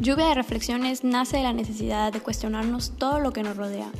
Lluvia 0.00 0.28
de 0.28 0.34
Reflexiones 0.34 1.02
nace 1.02 1.38
de 1.38 1.42
la 1.42 1.52
necesidad 1.52 2.12
de 2.12 2.20
cuestionarnos 2.20 2.92
todo 2.96 3.18
lo 3.18 3.32
que 3.32 3.42
nos 3.42 3.56
rodea, 3.56 3.90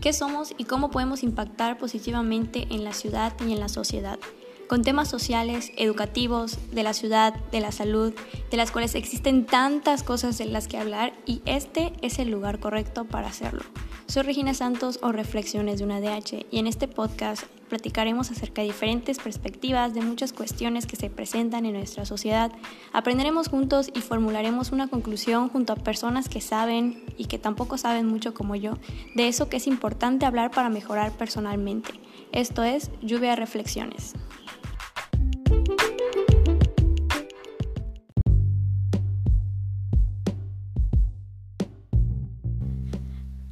qué 0.00 0.12
somos 0.12 0.54
y 0.56 0.64
cómo 0.64 0.92
podemos 0.92 1.24
impactar 1.24 1.76
positivamente 1.76 2.68
en 2.70 2.84
la 2.84 2.92
ciudad 2.92 3.32
y 3.44 3.52
en 3.52 3.58
la 3.58 3.68
sociedad, 3.68 4.20
con 4.68 4.82
temas 4.82 5.08
sociales, 5.08 5.72
educativos, 5.76 6.58
de 6.70 6.84
la 6.84 6.92
ciudad, 6.92 7.34
de 7.50 7.58
la 7.58 7.72
salud, 7.72 8.14
de 8.48 8.56
las 8.56 8.70
cuales 8.70 8.94
existen 8.94 9.44
tantas 9.44 10.04
cosas 10.04 10.38
de 10.38 10.44
las 10.44 10.68
que 10.68 10.78
hablar 10.78 11.14
y 11.26 11.42
este 11.46 11.94
es 12.00 12.20
el 12.20 12.30
lugar 12.30 12.60
correcto 12.60 13.04
para 13.06 13.26
hacerlo. 13.26 13.64
Soy 14.10 14.24
Regina 14.24 14.54
Santos 14.54 14.98
o 15.02 15.12
Reflexiones 15.12 15.78
de 15.78 15.84
una 15.84 16.00
DH 16.00 16.44
y 16.50 16.58
en 16.58 16.66
este 16.66 16.88
podcast 16.88 17.44
platicaremos 17.68 18.32
acerca 18.32 18.60
de 18.60 18.66
diferentes 18.66 19.20
perspectivas 19.20 19.94
de 19.94 20.00
muchas 20.00 20.32
cuestiones 20.32 20.84
que 20.86 20.96
se 20.96 21.10
presentan 21.10 21.64
en 21.64 21.74
nuestra 21.74 22.04
sociedad. 22.04 22.50
Aprenderemos 22.92 23.46
juntos 23.46 23.88
y 23.94 24.00
formularemos 24.00 24.72
una 24.72 24.88
conclusión 24.88 25.48
junto 25.48 25.74
a 25.74 25.76
personas 25.76 26.28
que 26.28 26.40
saben 26.40 27.04
y 27.18 27.26
que 27.26 27.38
tampoco 27.38 27.78
saben 27.78 28.08
mucho 28.08 28.34
como 28.34 28.56
yo 28.56 28.78
de 29.14 29.28
eso 29.28 29.48
que 29.48 29.58
es 29.58 29.68
importante 29.68 30.26
hablar 30.26 30.50
para 30.50 30.70
mejorar 30.70 31.12
personalmente. 31.12 31.92
Esto 32.32 32.64
es 32.64 32.90
Lluvia 33.02 33.30
de 33.30 33.36
Reflexiones. 33.36 34.14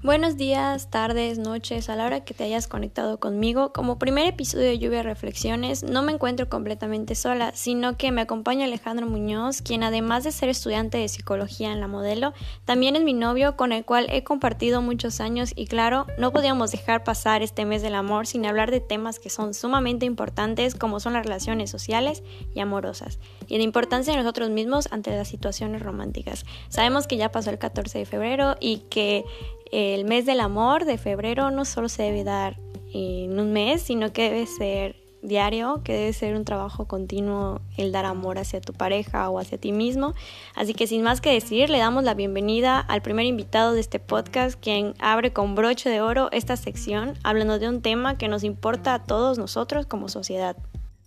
Buenos 0.09 0.39
días, 0.39 0.89
tardes, 0.89 1.39
noches, 1.39 1.91
a 1.91 1.95
la 1.95 2.07
hora 2.07 2.25
que 2.25 2.33
te 2.33 2.43
hayas 2.43 2.67
conectado 2.67 3.21
conmigo. 3.21 3.75
Como 3.75 3.99
primer 3.99 4.27
episodio 4.27 4.65
de 4.65 4.79
Lluvia 4.79 5.03
Reflexiones, 5.03 5.83
no 5.83 6.01
me 6.01 6.13
encuentro 6.13 6.49
completamente 6.49 7.15
sola, 7.15 7.53
sino 7.55 7.99
que 7.99 8.11
me 8.11 8.23
acompaña 8.23 8.65
Alejandro 8.65 9.07
Muñoz, 9.07 9.61
quien 9.61 9.83
además 9.83 10.25
de 10.25 10.33
ser 10.33 10.49
estudiante 10.49 10.97
de 10.97 11.09
psicología 11.09 11.73
en 11.73 11.81
la 11.81 11.89
modelo, 11.89 12.33
también 12.65 12.97
es 12.97 13.03
mi 13.03 13.13
novio 13.13 13.55
con 13.59 13.71
el 13.71 13.85
cual 13.85 14.07
he 14.09 14.25
compartido 14.25 14.81
muchos 14.81 15.21
años 15.21 15.53
y 15.55 15.67
claro, 15.67 16.07
no 16.17 16.33
podíamos 16.33 16.71
dejar 16.71 17.05
pasar 17.05 17.43
este 17.43 17.67
mes 17.67 17.83
del 17.83 17.95
amor 17.95 18.27
sin 18.27 18.47
hablar 18.47 18.71
de 18.71 18.81
temas 18.81 19.19
que 19.19 19.29
son 19.29 19.53
sumamente 19.53 20.07
importantes 20.07 20.75
como 20.75 21.01
son 21.01 21.13
las 21.13 21.25
relaciones 21.25 21.69
sociales 21.69 22.23
y 22.55 22.61
amorosas 22.61 23.19
y 23.47 23.59
la 23.59 23.65
importancia 23.65 24.15
de 24.15 24.21
nosotros 24.21 24.49
mismos 24.49 24.89
ante 24.91 25.15
las 25.15 25.29
situaciones 25.29 25.83
románticas. 25.83 26.47
Sabemos 26.71 27.07
que 27.07 27.19
ya 27.19 27.31
pasó 27.31 27.51
el 27.51 27.59
14 27.59 27.99
de 27.99 28.07
febrero 28.07 28.57
y 28.59 28.79
que 28.89 29.27
el 29.73 30.05
mes 30.05 30.27
del 30.27 30.41
amor 30.41 30.85
de 30.85 30.99
febrero 30.99 31.51
no 31.51 31.65
solo 31.65 31.89
se 31.89 32.03
debe 32.03 32.25
dar 32.25 32.57
en 32.93 33.39
un 33.39 33.53
mes, 33.53 33.83
sino 33.83 34.13
que 34.13 34.31
debe 34.31 34.47
ser 34.47 34.97
diario, 35.23 35.83
que 35.85 35.93
debe 35.93 36.13
ser 36.13 36.37
un 36.37 36.45
trabajo 36.45 36.87
continuo 36.87 37.61
el 37.77 37.93
dar 37.93 38.05
amor 38.05 38.39
hacia 38.39 38.61
tu 38.61 38.73
pareja 38.73 39.29
o 39.31 39.39
hacia 39.39 39.59
ti 39.59 39.73
mismo. 39.73 40.15
Así 40.55 40.75
que 40.75 40.87
sin 40.87 41.03
más 41.03 41.21
que 41.21 41.33
decir, 41.33 41.71
le 41.71 41.79
damos 41.79 42.05
la 42.05 42.15
bienvenida 42.15 42.79
al 42.81 43.03
primer 43.03 43.27
invitado 43.27 43.73
de 43.73 43.81
este 43.81 43.99
podcast, 43.99 44.59
quien 44.61 44.95
abre 45.01 45.33
con 45.33 45.55
broche 45.55 45.91
de 45.91 46.01
oro 46.01 46.29
esta 46.33 46.57
sección, 46.57 47.15
hablando 47.25 47.59
de 47.59 47.69
un 47.69 47.83
tema 47.83 48.17
que 48.17 48.29
nos 48.29 48.45
importa 48.45 48.95
a 48.95 49.05
todos 49.05 49.39
nosotros 49.39 49.87
como 49.87 50.09
sociedad. 50.09 50.57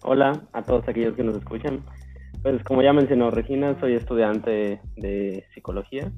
Hola 0.04 0.42
a 0.54 0.64
todos 0.64 0.88
aquellos 0.88 1.16
que 1.16 1.24
nos 1.24 1.38
escuchan. 1.38 1.84
Pues 2.42 2.64
como 2.64 2.82
ya 2.82 2.92
mencionó 2.92 3.30
Regina, 3.30 3.80
soy 3.80 3.94
estudiante 3.94 4.82
de 4.96 5.46
psicología 5.54 6.12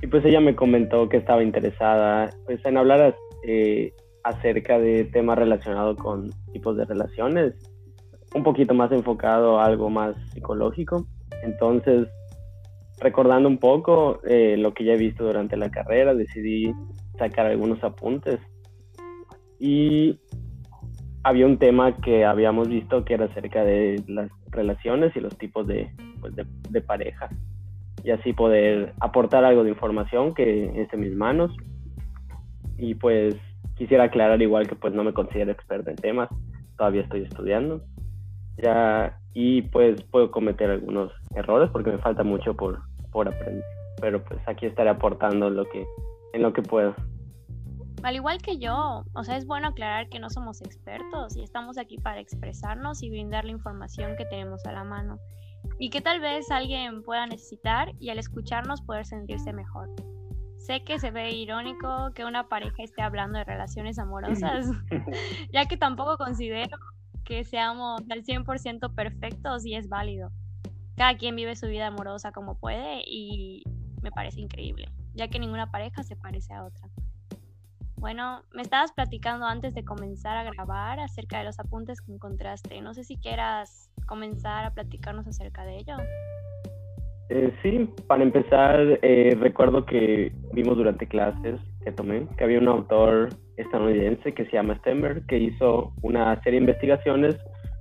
y 0.00 0.06
pues 0.06 0.24
ella 0.24 0.40
me 0.40 0.54
comentó 0.54 1.08
que 1.08 1.16
estaba 1.16 1.42
interesada 1.42 2.30
pues, 2.46 2.64
en 2.64 2.76
hablar 2.76 3.16
eh, 3.46 3.92
acerca 4.22 4.78
de 4.78 5.04
temas 5.04 5.38
relacionados 5.38 5.96
con 5.96 6.30
tipos 6.52 6.76
de 6.76 6.84
relaciones, 6.84 7.54
un 8.34 8.42
poquito 8.42 8.74
más 8.74 8.92
enfocado 8.92 9.58
a 9.58 9.64
algo 9.64 9.90
más 9.90 10.14
psicológico. 10.32 11.06
Entonces, 11.42 12.08
recordando 13.00 13.48
un 13.48 13.58
poco 13.58 14.20
eh, 14.24 14.56
lo 14.56 14.74
que 14.74 14.84
ya 14.84 14.92
he 14.92 14.98
visto 14.98 15.24
durante 15.24 15.56
la 15.56 15.70
carrera, 15.70 16.14
decidí 16.14 16.72
sacar 17.18 17.46
algunos 17.46 17.82
apuntes. 17.82 18.38
Y 19.58 20.20
había 21.24 21.46
un 21.46 21.58
tema 21.58 21.96
que 21.96 22.24
habíamos 22.24 22.68
visto 22.68 23.04
que 23.04 23.14
era 23.14 23.26
acerca 23.26 23.64
de 23.64 24.02
las 24.06 24.30
relaciones 24.50 25.14
y 25.16 25.20
los 25.20 25.36
tipos 25.36 25.66
de, 25.66 25.90
pues, 26.20 26.34
de, 26.36 26.80
pareja 26.80 27.28
y 28.04 28.10
así 28.10 28.32
poder 28.32 28.94
aportar 29.00 29.44
algo 29.44 29.64
de 29.64 29.70
información 29.70 30.34
que 30.34 30.80
esté 30.80 30.96
en 30.96 31.02
mis 31.02 31.16
manos. 31.16 31.54
Y 32.76 32.94
pues 32.94 33.36
quisiera 33.76 34.04
aclarar 34.04 34.40
igual 34.40 34.68
que 34.68 34.76
pues 34.76 34.94
no 34.94 35.04
me 35.04 35.12
considero 35.12 35.52
experto 35.52 35.90
en 35.90 35.96
temas, 35.96 36.28
todavía 36.76 37.02
estoy 37.02 37.22
estudiando. 37.22 37.82
Ya, 38.56 39.18
y 39.34 39.62
pues 39.62 40.02
puedo 40.04 40.30
cometer 40.30 40.70
algunos 40.70 41.12
errores 41.34 41.70
porque 41.70 41.92
me 41.92 41.98
falta 41.98 42.24
mucho 42.24 42.54
por, 42.54 42.80
por 43.12 43.28
aprender. 43.28 43.64
Pero 44.00 44.22
pues 44.24 44.40
aquí 44.46 44.66
estaré 44.66 44.90
aportando 44.90 45.50
lo 45.50 45.64
que, 45.64 45.86
en 46.32 46.42
lo 46.42 46.52
que 46.52 46.62
puedo. 46.62 46.94
Al 48.02 48.14
igual 48.14 48.38
que 48.38 48.58
yo, 48.58 49.04
o 49.12 49.24
sea, 49.24 49.36
es 49.36 49.46
bueno 49.46 49.68
aclarar 49.68 50.08
que 50.08 50.20
no 50.20 50.30
somos 50.30 50.60
expertos 50.62 51.36
y 51.36 51.42
estamos 51.42 51.78
aquí 51.78 51.98
para 51.98 52.20
expresarnos 52.20 53.02
y 53.02 53.10
brindar 53.10 53.44
la 53.44 53.50
información 53.50 54.16
que 54.16 54.24
tenemos 54.24 54.64
a 54.66 54.72
la 54.72 54.84
mano 54.84 55.18
y 55.78 55.90
que 55.90 56.00
tal 56.00 56.20
vez 56.20 56.50
alguien 56.50 57.02
pueda 57.02 57.26
necesitar 57.26 57.92
y 58.00 58.10
al 58.10 58.18
escucharnos 58.18 58.82
poder 58.82 59.06
sentirse 59.06 59.52
mejor. 59.52 59.88
Sé 60.58 60.82
que 60.82 60.98
se 60.98 61.10
ve 61.10 61.30
irónico 61.30 62.10
que 62.14 62.24
una 62.24 62.48
pareja 62.48 62.82
esté 62.82 63.02
hablando 63.02 63.38
de 63.38 63.44
relaciones 63.44 63.98
amorosas, 63.98 64.66
ya 65.52 65.66
que 65.66 65.76
tampoco 65.76 66.16
considero 66.18 66.76
que 67.24 67.44
seamos 67.44 68.02
al 68.10 68.24
100% 68.24 68.94
perfectos 68.94 69.64
y 69.64 69.74
es 69.74 69.88
válido. 69.88 70.30
Cada 70.96 71.16
quien 71.16 71.36
vive 71.36 71.54
su 71.54 71.68
vida 71.68 71.86
amorosa 71.86 72.32
como 72.32 72.58
puede 72.58 73.02
y 73.06 73.62
me 74.02 74.10
parece 74.10 74.40
increíble, 74.40 74.90
ya 75.14 75.28
que 75.28 75.38
ninguna 75.38 75.70
pareja 75.70 76.02
se 76.02 76.16
parece 76.16 76.52
a 76.54 76.64
otra. 76.64 76.88
Bueno, 77.96 78.42
me 78.52 78.62
estabas 78.62 78.92
platicando 78.92 79.46
antes 79.46 79.74
de 79.74 79.84
comenzar 79.84 80.36
a 80.36 80.44
grabar 80.44 81.00
acerca 81.00 81.38
de 81.38 81.44
los 81.44 81.58
apuntes 81.58 82.00
que 82.00 82.12
encontraste. 82.12 82.80
No 82.80 82.94
sé 82.94 83.04
si 83.04 83.16
quieras 83.16 83.87
comenzar 84.08 84.64
a 84.64 84.74
platicarnos 84.74 85.26
acerca 85.28 85.64
de 85.64 85.76
ello. 85.76 85.94
Eh, 87.30 87.52
sí, 87.62 87.88
para 88.06 88.22
empezar, 88.22 88.98
eh, 89.02 89.36
recuerdo 89.38 89.84
que 89.84 90.32
vimos 90.54 90.76
durante 90.78 91.06
clases 91.06 91.60
que 91.84 91.92
tomé 91.92 92.26
que 92.36 92.44
había 92.44 92.58
un 92.58 92.68
autor 92.68 93.28
estadounidense 93.58 94.32
que 94.32 94.46
se 94.46 94.52
llama 94.52 94.76
Stenberg 94.78 95.26
que 95.26 95.38
hizo 95.38 95.92
una 96.02 96.34
serie 96.42 96.58
de 96.58 96.66
investigaciones 96.66 97.36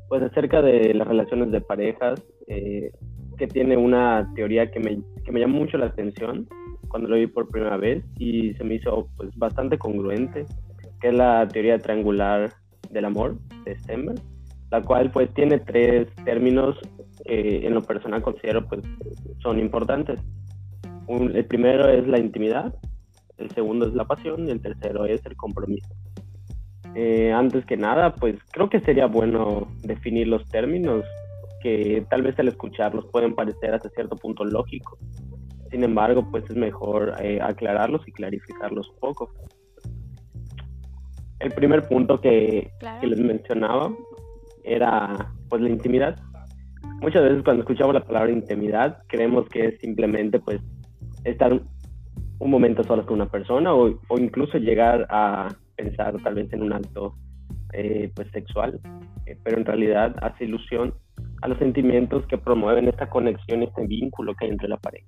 pues 0.10 0.22
acerca 0.22 0.62
de 0.62 0.94
las 0.94 1.08
relaciones 1.08 1.52
de 1.52 1.62
parejas, 1.62 2.22
eh, 2.48 2.92
que 3.38 3.48
tiene 3.48 3.78
una 3.78 4.30
teoría 4.36 4.70
que 4.72 4.80
me, 4.80 5.02
que 5.24 5.32
me 5.32 5.40
llamó 5.40 5.60
mucho 5.60 5.78
la 5.78 5.88
atención 5.88 6.48
cuando 6.88 7.10
lo 7.10 7.16
vi 7.16 7.28
por 7.28 7.50
primera 7.50 7.78
vez 7.78 8.04
y 8.18 8.54
se 8.54 8.64
me 8.64 8.76
hizo 8.76 9.10
pues 9.18 9.30
bastante 9.38 9.78
congruente, 9.78 10.46
que 11.02 11.10
es 11.10 11.14
la 11.14 11.48
teoría 11.48 11.78
triangular 11.78 12.54
del 12.90 13.06
amor 13.06 13.38
de 13.66 13.78
Stenberg, 13.80 14.22
la 14.72 14.82
cual 14.82 15.12
pues 15.12 15.34
tiene 15.34 15.60
tres 15.60 16.08
términos 16.26 16.78
que 17.26 17.66
en 17.66 17.74
lo 17.74 17.82
personal 17.82 18.22
considero 18.22 18.66
pues 18.68 18.82
son 19.42 19.60
importantes. 19.60 20.20
el 21.08 21.46
primero 21.46 21.88
es 21.90 22.08
la 22.08 22.20
intimidad, 22.20 22.74
el 23.38 23.50
segundo 23.52 23.88
es 23.88 23.94
la 23.94 24.06
pasión 24.06 24.48
y 24.48 24.52
el 24.52 24.62
tercero 24.62 25.06
es 25.06 25.26
el 25.26 25.36
compromiso. 25.36 25.90
Eh, 26.96 27.32
antes 27.32 27.66
que 27.66 27.78
nada, 27.78 28.14
pues 28.16 28.36
creo 28.52 28.70
que 28.70 28.80
sería 28.80 29.06
bueno 29.06 29.68
definir 29.84 30.28
los 30.28 30.44
términos 30.50 31.06
que 31.62 32.06
tal 32.10 32.24
vez 32.24 32.38
al 32.40 32.48
escucharlos 32.48 33.06
pueden 33.12 33.36
parecer 33.36 33.74
hasta 33.74 33.90
cierto 33.90 34.16
punto 34.16 34.44
lógicos, 34.46 34.98
sin 35.72 35.84
embargo, 35.84 36.26
pues 36.32 36.44
es 36.50 36.56
mejor 36.56 37.14
eh, 37.22 37.40
aclararlos 37.42 38.08
y 38.08 38.12
clarificarlos 38.12 38.90
un 38.90 39.00
poco. 39.00 39.32
El 41.40 41.52
primer 41.52 41.88
punto 41.88 42.20
que, 42.20 42.72
les 43.02 43.20
mencionaba 43.20 43.94
era 44.68 45.32
pues 45.50 45.62
la 45.62 45.70
intimidad. 45.70 46.20
Muchas 47.02 47.24
veces 47.24 47.44
cuando 47.44 47.62
escuchamos 47.62 47.94
la 47.94 48.04
palabra 48.04 48.32
intimidad 48.32 49.04
creemos 49.08 49.48
que 49.50 49.66
es 49.68 49.80
simplemente 49.80 50.40
pues 50.40 50.62
estar 51.24 51.60
un 52.40 52.52
momento 52.52 52.84
solos 52.84 53.06
con 53.06 53.16
una 53.16 53.30
persona 53.30 53.74
o, 53.74 54.00
incluso 54.18 54.58
llegar 54.58 55.08
a 55.10 55.50
pensar 55.76 56.16
tal 56.24 56.36
vez 56.36 56.52
en 56.54 56.64
un 56.64 56.74
acto 56.74 57.16
eh, 57.74 58.12
pues 58.16 58.30
sexual, 58.32 58.80
eh, 59.26 59.38
pero 59.44 59.58
en 59.58 59.66
realidad 59.66 60.16
hace 60.22 60.46
ilusión 60.46 60.94
a 61.42 61.48
los 61.48 61.58
sentimientos 61.58 62.26
que 62.28 62.38
promueven 62.38 62.88
esta 62.88 63.10
conexión, 63.10 63.64
este 63.64 63.86
vínculo 63.86 64.34
que 64.36 64.46
hay 64.46 64.52
entre 64.52 64.70
la 64.70 64.78
pareja 64.78 65.08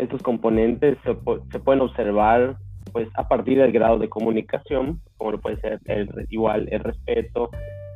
estos 0.00 0.22
componentes 0.22 0.96
se, 1.04 1.14
pueden 1.14 1.82
observar 1.82 2.56
pues 2.92 3.08
a 3.14 3.28
partir 3.28 3.58
del 3.58 3.70
grado 3.70 3.98
de 3.98 4.08
comunicación, 4.08 5.00
como 5.16 5.32
lo 5.32 5.40
puede 5.40 5.60
ser 5.60 5.78
el, 5.84 6.08
igual 6.30 6.68
el 6.70 6.80
respeto, 6.80 7.50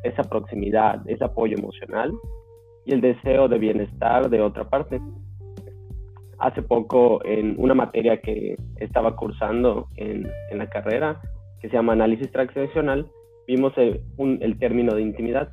esa 0.05 0.23
proximidad, 0.23 1.03
ese 1.09 1.25
apoyo 1.25 1.57
emocional 1.57 2.13
y 2.85 2.95
el 2.95 3.01
deseo 3.01 3.49
de 3.49 3.59
bienestar 3.59 4.29
de 4.31 4.41
otra 4.41 4.69
parte. 4.69 5.01
Hace 6.39 6.63
poco 6.63 7.25
en 7.25 7.55
una 7.59 7.75
materia 7.75 8.21
que 8.21 8.57
estaba 8.77 9.17
cursando 9.17 9.89
en, 9.97 10.31
la 10.53 10.69
carrera, 10.69 11.21
que 11.61 11.69
se 11.69 11.77
llama 11.77 11.95
análisis 11.95 12.31
transaccional, 12.31 13.11
vimos 13.47 13.73
el, 13.77 14.03
el 14.19 14.59
término 14.59 14.95
de 14.95 15.03
intimidad. 15.03 15.53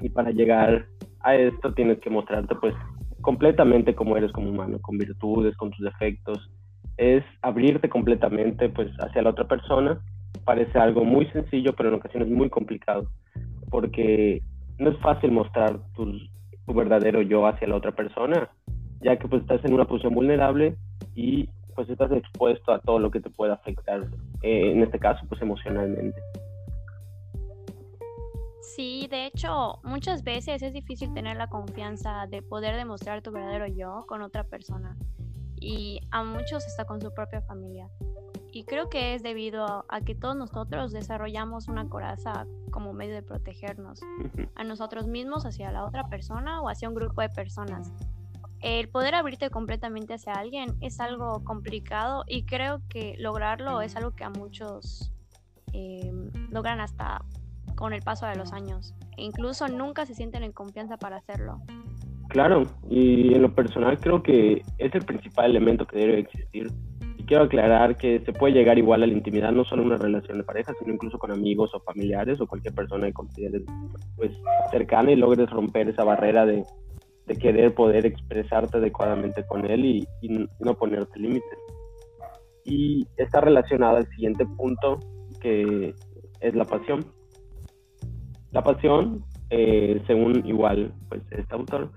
Y 0.00 0.10
para 0.10 0.30
llegar 0.30 0.86
a 1.20 1.34
esto 1.34 1.72
tienes 1.72 1.98
que 2.00 2.10
mostrarte 2.10 2.54
pues 2.56 2.74
completamente 3.20 3.94
como 3.94 4.16
eres 4.16 4.32
como 4.32 4.50
humano, 4.50 4.78
con 4.80 4.98
virtudes, 4.98 5.56
con 5.56 5.70
tus 5.70 5.84
defectos. 5.84 6.50
Es 6.96 7.24
abrirte 7.42 7.88
completamente 7.88 8.68
pues 8.68 8.90
hacia 8.98 9.22
la 9.22 9.30
otra 9.30 9.46
persona. 9.46 10.00
Parece 10.44 10.78
algo 10.78 11.04
muy 11.04 11.26
sencillo, 11.26 11.74
pero 11.76 11.90
en 11.90 11.96
ocasiones 11.96 12.28
muy 12.28 12.48
complicado, 12.48 13.10
porque 13.70 14.42
no 14.78 14.90
es 14.90 14.98
fácil 15.00 15.32
mostrar 15.32 15.78
tu, 15.94 16.18
verdadero 16.66 17.22
yo 17.22 17.46
hacia 17.46 17.68
la 17.68 17.76
otra 17.76 17.92
persona, 17.92 18.50
ya 19.00 19.18
que 19.18 19.26
pues 19.26 19.42
estás 19.42 19.64
en 19.64 19.72
una 19.72 19.86
posición 19.86 20.14
vulnerable 20.14 20.76
y 21.14 21.48
pues 21.74 21.88
estás 21.88 22.12
expuesto 22.12 22.72
a 22.72 22.80
todo 22.80 22.98
lo 22.98 23.10
que 23.10 23.20
te 23.20 23.30
pueda 23.30 23.54
afectar, 23.54 24.02
eh, 24.42 24.72
en 24.72 24.82
este 24.82 24.98
caso 24.98 25.24
pues 25.28 25.40
emocionalmente. 25.40 26.20
Sí, 28.60 29.08
de 29.10 29.26
hecho, 29.26 29.80
muchas 29.82 30.22
veces 30.22 30.62
es 30.62 30.72
difícil 30.72 31.12
tener 31.14 31.36
la 31.36 31.48
confianza 31.48 32.26
de 32.28 32.42
poder 32.42 32.76
demostrar 32.76 33.22
tu 33.22 33.32
verdadero 33.32 33.66
yo 33.66 34.04
con 34.06 34.22
otra 34.22 34.44
persona 34.44 34.96
y 35.60 36.00
a 36.10 36.22
muchos 36.22 36.66
hasta 36.66 36.84
con 36.84 37.00
su 37.00 37.12
propia 37.12 37.40
familia. 37.42 37.88
Y 38.58 38.64
creo 38.64 38.88
que 38.88 39.14
es 39.14 39.22
debido 39.22 39.84
a 39.88 40.00
que 40.00 40.16
todos 40.16 40.34
nosotros 40.34 40.90
desarrollamos 40.90 41.68
una 41.68 41.88
coraza 41.88 42.44
como 42.72 42.92
medio 42.92 43.14
de 43.14 43.22
protegernos 43.22 44.00
a 44.56 44.64
nosotros 44.64 45.06
mismos, 45.06 45.46
hacia 45.46 45.70
la 45.70 45.84
otra 45.84 46.08
persona 46.08 46.60
o 46.60 46.68
hacia 46.68 46.88
un 46.88 46.96
grupo 46.96 47.20
de 47.20 47.28
personas. 47.28 47.92
El 48.58 48.88
poder 48.88 49.14
abrirte 49.14 49.48
completamente 49.50 50.14
hacia 50.14 50.32
alguien 50.32 50.74
es 50.80 50.98
algo 50.98 51.44
complicado 51.44 52.24
y 52.26 52.46
creo 52.46 52.82
que 52.88 53.14
lograrlo 53.20 53.80
es 53.80 53.94
algo 53.94 54.10
que 54.16 54.24
a 54.24 54.30
muchos 54.30 55.12
eh, 55.72 56.10
logran 56.50 56.80
hasta 56.80 57.22
con 57.76 57.92
el 57.92 58.02
paso 58.02 58.26
de 58.26 58.34
los 58.34 58.52
años. 58.52 58.92
E 59.16 59.22
incluso 59.22 59.68
nunca 59.68 60.04
se 60.04 60.16
sienten 60.16 60.42
en 60.42 60.50
confianza 60.50 60.96
para 60.96 61.18
hacerlo. 61.18 61.60
Claro, 62.28 62.64
y 62.90 63.34
en 63.34 63.42
lo 63.42 63.54
personal 63.54 64.00
creo 64.00 64.20
que 64.20 64.62
es 64.78 64.94
el 64.96 65.04
principal 65.04 65.52
elemento 65.52 65.86
que 65.86 65.96
debe 65.96 66.18
existir. 66.18 66.72
Quiero 67.28 67.44
aclarar 67.44 67.98
que 67.98 68.20
se 68.20 68.32
puede 68.32 68.54
llegar 68.54 68.78
igual 68.78 69.02
a 69.02 69.06
la 69.06 69.12
intimidad, 69.12 69.52
no 69.52 69.62
solo 69.62 69.82
en 69.82 69.88
una 69.88 69.98
relación 69.98 70.38
de 70.38 70.44
pareja, 70.44 70.72
sino 70.78 70.94
incluso 70.94 71.18
con 71.18 71.30
amigos 71.30 71.74
o 71.74 71.80
familiares 71.80 72.40
o 72.40 72.46
cualquier 72.46 72.74
persona 72.74 73.06
que 73.06 73.12
consideres 73.12 73.64
pues, 74.16 74.32
cercana 74.70 75.12
y 75.12 75.16
logres 75.16 75.50
romper 75.50 75.90
esa 75.90 76.04
barrera 76.04 76.46
de, 76.46 76.64
querer 77.38 77.74
poder 77.74 78.06
expresarte 78.06 78.78
adecuadamente 78.78 79.44
con 79.46 79.66
él 79.66 79.84
y, 79.84 80.08
no 80.58 80.72
ponerte 80.72 81.20
límites. 81.20 81.58
Y 82.64 83.06
está 83.18 83.42
relacionado 83.42 83.98
al 83.98 84.08
siguiente 84.08 84.46
punto, 84.46 84.98
que 85.42 85.94
es 86.40 86.54
la 86.54 86.64
pasión. 86.64 87.04
La 88.52 88.62
pasión, 88.62 89.22
eh, 89.50 90.00
según 90.06 90.46
igual 90.46 90.94
pues 91.10 91.20
este 91.30 91.54
autor, 91.54 91.90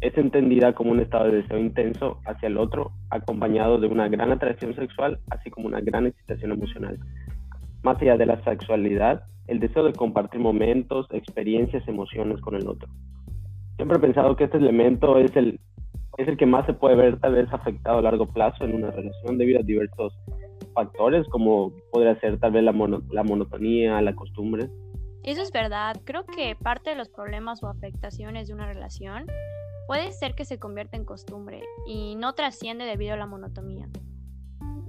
es 0.00 0.16
entendida 0.16 0.74
como 0.74 0.92
un 0.92 1.00
estado 1.00 1.26
de 1.26 1.42
deseo 1.42 1.58
intenso 1.58 2.20
hacia 2.24 2.46
el 2.46 2.58
otro, 2.58 2.92
acompañado 3.10 3.78
de 3.78 3.88
una 3.88 4.08
gran 4.08 4.30
atracción 4.32 4.74
sexual, 4.74 5.18
así 5.30 5.50
como 5.50 5.66
una 5.66 5.80
gran 5.80 6.06
excitación 6.06 6.52
emocional. 6.52 6.98
Más 7.82 8.00
allá 8.00 8.16
de 8.16 8.26
la 8.26 8.42
sexualidad, 8.44 9.24
el 9.46 9.60
deseo 9.60 9.84
de 9.84 9.92
compartir 9.92 10.40
momentos, 10.40 11.06
experiencias, 11.10 11.86
emociones 11.88 12.40
con 12.40 12.54
el 12.54 12.68
otro. 12.68 12.88
Siempre 13.76 13.98
he 13.98 14.00
pensado 14.00 14.36
que 14.36 14.44
este 14.44 14.58
elemento 14.58 15.18
es 15.18 15.34
el, 15.36 15.60
es 16.16 16.28
el 16.28 16.36
que 16.36 16.46
más 16.46 16.66
se 16.66 16.74
puede 16.74 16.96
ver 16.96 17.18
tal 17.20 17.34
vez 17.34 17.52
afectado 17.52 17.98
a 17.98 18.02
largo 18.02 18.26
plazo 18.26 18.64
en 18.64 18.74
una 18.74 18.90
relación 18.90 19.38
debido 19.38 19.60
a 19.60 19.62
diversos 19.62 20.12
factores, 20.74 21.26
como 21.28 21.72
podría 21.90 22.18
ser 22.20 22.38
tal 22.38 22.52
vez 22.52 22.62
la, 22.62 22.72
la 23.10 23.22
monotonía, 23.24 24.00
la 24.00 24.14
costumbre, 24.14 24.68
eso 25.24 25.42
es 25.42 25.52
verdad. 25.52 25.96
Creo 26.04 26.24
que 26.24 26.56
parte 26.56 26.88
de 26.90 26.96
los 26.96 27.10
problemas 27.10 27.62
o 27.62 27.68
afectaciones 27.68 28.48
de 28.48 28.54
una 28.54 28.66
relación 28.66 29.26
puede 29.88 30.12
ser 30.12 30.34
que 30.34 30.44
se 30.44 30.58
convierta 30.58 30.98
en 30.98 31.06
costumbre 31.06 31.62
y 31.86 32.14
no 32.14 32.34
trasciende 32.34 32.84
debido 32.84 33.14
a 33.14 33.16
la 33.16 33.24
monotonía. 33.24 33.88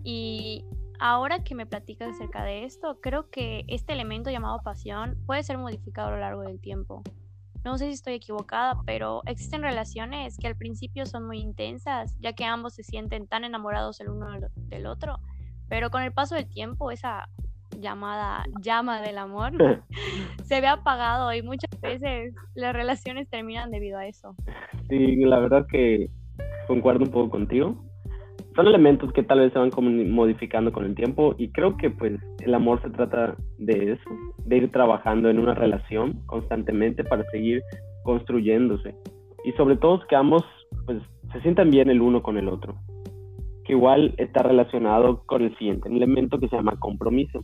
Y 0.04 0.66
ahora 1.00 1.42
que 1.42 1.56
me 1.56 1.66
platicas 1.66 2.10
acerca 2.10 2.44
de 2.44 2.66
esto, 2.66 3.00
creo 3.02 3.30
que 3.30 3.64
este 3.70 3.94
elemento 3.94 4.30
llamado 4.30 4.60
pasión 4.62 5.18
puede 5.26 5.44
ser 5.44 5.58
modificado 5.58 6.10
a 6.10 6.12
lo 6.12 6.20
largo 6.20 6.42
del 6.42 6.60
tiempo. 6.60 7.02
No 7.64 7.78
sé 7.78 7.86
si 7.86 7.94
estoy 7.94 8.16
equivocada, 8.16 8.82
pero 8.86 9.22
existen 9.26 9.62
relaciones 9.62 10.38
que 10.38 10.48
al 10.48 10.58
principio 10.58 11.06
son 11.06 11.26
muy 11.26 11.40
intensas, 11.40 12.18
ya 12.20 12.34
que 12.34 12.44
ambos 12.44 12.74
se 12.74 12.84
sienten 12.84 13.26
tan 13.26 13.46
enamorados 13.46 14.02
el 14.02 14.10
uno 14.10 14.28
del 14.56 14.86
otro, 14.86 15.18
pero 15.70 15.92
con 15.92 16.02
el 16.02 16.12
paso 16.12 16.36
del 16.36 16.50
tiempo 16.50 16.92
esa 16.92 17.30
llamada 17.78 18.44
llama 18.62 19.02
del 19.02 19.18
amor 19.18 19.52
se 20.44 20.62
ve 20.62 20.68
apagado 20.68 21.34
y 21.34 21.42
muchas 21.42 21.70
veces 21.82 22.34
las 22.56 22.74
relaciones 22.74 23.30
terminan 23.30 23.72
debido 23.72 23.98
a 23.98 24.08
eso. 24.08 24.36
Sí, 24.90 25.16
la 25.18 25.40
verdad 25.40 25.66
que 25.70 26.10
concuerdo 26.68 27.06
un 27.06 27.12
poco 27.12 27.30
contigo. 27.30 27.84
Son 28.56 28.68
elementos 28.68 29.14
que 29.14 29.24
tal 29.24 29.40
vez 29.40 29.54
se 29.54 29.60
van 29.60 29.70
modificando 30.12 30.72
con 30.72 30.86
el 30.86 30.96
tiempo 30.96 31.36
y 31.38 31.52
creo 31.52 31.78
que 31.78 31.90
pues 31.90 32.20
el 32.40 32.54
amor 32.54 32.82
se 32.82 32.90
trata 32.90 33.36
de 33.58 33.94
eso, 33.94 34.10
de 34.46 34.58
ir 34.58 34.72
trabajando 34.72 35.30
en 35.30 35.40
una 35.40 35.54
relación 35.54 36.22
constantemente 36.26 37.04
para 37.04 37.24
seguir 37.32 37.62
construyéndose 38.04 38.96
y 39.46 39.52
sobre 39.54 39.78
todo 39.78 40.06
que 40.08 40.16
ambos 40.16 40.44
pues 40.86 41.02
se 41.32 41.42
sientan 41.42 41.70
bien 41.70 41.90
el 41.90 42.02
uno 42.02 42.22
con 42.22 42.38
el 42.38 42.50
otro 42.50 42.76
que 43.70 43.74
igual 43.74 44.16
está 44.18 44.42
relacionado 44.42 45.22
con 45.28 45.44
el 45.44 45.56
siguiente 45.60 45.90
elemento 45.90 46.40
que 46.40 46.50
se 46.50 46.56
llama 46.56 46.80
compromiso 46.80 47.44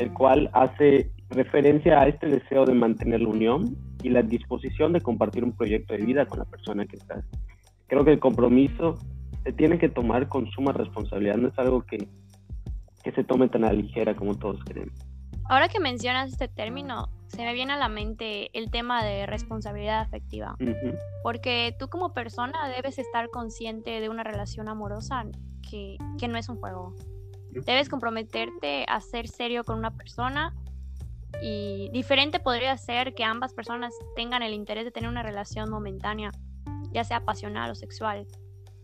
el 0.00 0.12
cual 0.14 0.50
hace 0.54 1.10
referencia 1.28 2.00
a 2.00 2.08
este 2.08 2.26
deseo 2.26 2.64
de 2.64 2.74
mantener 2.74 3.20
la 3.20 3.28
unión 3.28 3.76
y 4.02 4.08
la 4.08 4.22
disposición 4.22 4.92
de 4.92 5.00
compartir 5.00 5.44
un 5.44 5.52
proyecto 5.52 5.94
de 5.94 6.04
vida 6.04 6.26
con 6.26 6.38
la 6.38 6.46
persona 6.46 6.86
que 6.86 6.96
estás. 6.96 7.24
Creo 7.86 8.04
que 8.04 8.12
el 8.12 8.18
compromiso 8.18 8.98
se 9.44 9.52
tiene 9.52 9.78
que 9.78 9.88
tomar 9.88 10.28
con 10.28 10.50
suma 10.50 10.72
responsabilidad, 10.72 11.36
no 11.36 11.48
es 11.48 11.58
algo 11.58 11.82
que, 11.82 12.08
que 13.04 13.12
se 13.12 13.24
tome 13.24 13.48
tan 13.48 13.64
a 13.64 13.68
la 13.68 13.74
ligera 13.74 14.14
como 14.14 14.36
todos 14.36 14.58
creen. 14.64 14.90
Ahora 15.48 15.68
que 15.68 15.80
mencionas 15.80 16.32
este 16.32 16.48
término, 16.48 17.08
se 17.28 17.44
me 17.44 17.52
viene 17.52 17.72
a 17.72 17.76
la 17.76 17.88
mente 17.88 18.56
el 18.58 18.70
tema 18.70 19.04
de 19.04 19.26
responsabilidad 19.26 20.00
afectiva, 20.00 20.56
porque 21.22 21.74
tú 21.78 21.88
como 21.88 22.12
persona 22.12 22.68
debes 22.68 22.98
estar 22.98 23.28
consciente 23.30 24.00
de 24.00 24.08
una 24.08 24.22
relación 24.22 24.68
amorosa 24.68 25.24
que, 25.68 25.96
que 26.18 26.28
no 26.28 26.38
es 26.38 26.48
un 26.48 26.56
juego, 26.56 26.94
Debes 27.52 27.88
comprometerte 27.88 28.84
a 28.88 29.00
ser 29.00 29.28
serio 29.28 29.64
con 29.64 29.78
una 29.78 29.90
persona 29.90 30.54
y 31.42 31.88
diferente 31.92 32.38
podría 32.38 32.76
ser 32.76 33.14
que 33.14 33.24
ambas 33.24 33.54
personas 33.54 33.94
tengan 34.14 34.42
el 34.42 34.52
interés 34.52 34.84
de 34.84 34.90
tener 34.90 35.08
una 35.08 35.22
relación 35.22 35.70
momentánea, 35.70 36.30
ya 36.92 37.04
sea 37.04 37.20
pasional 37.20 37.70
o 37.70 37.74
sexual. 37.74 38.26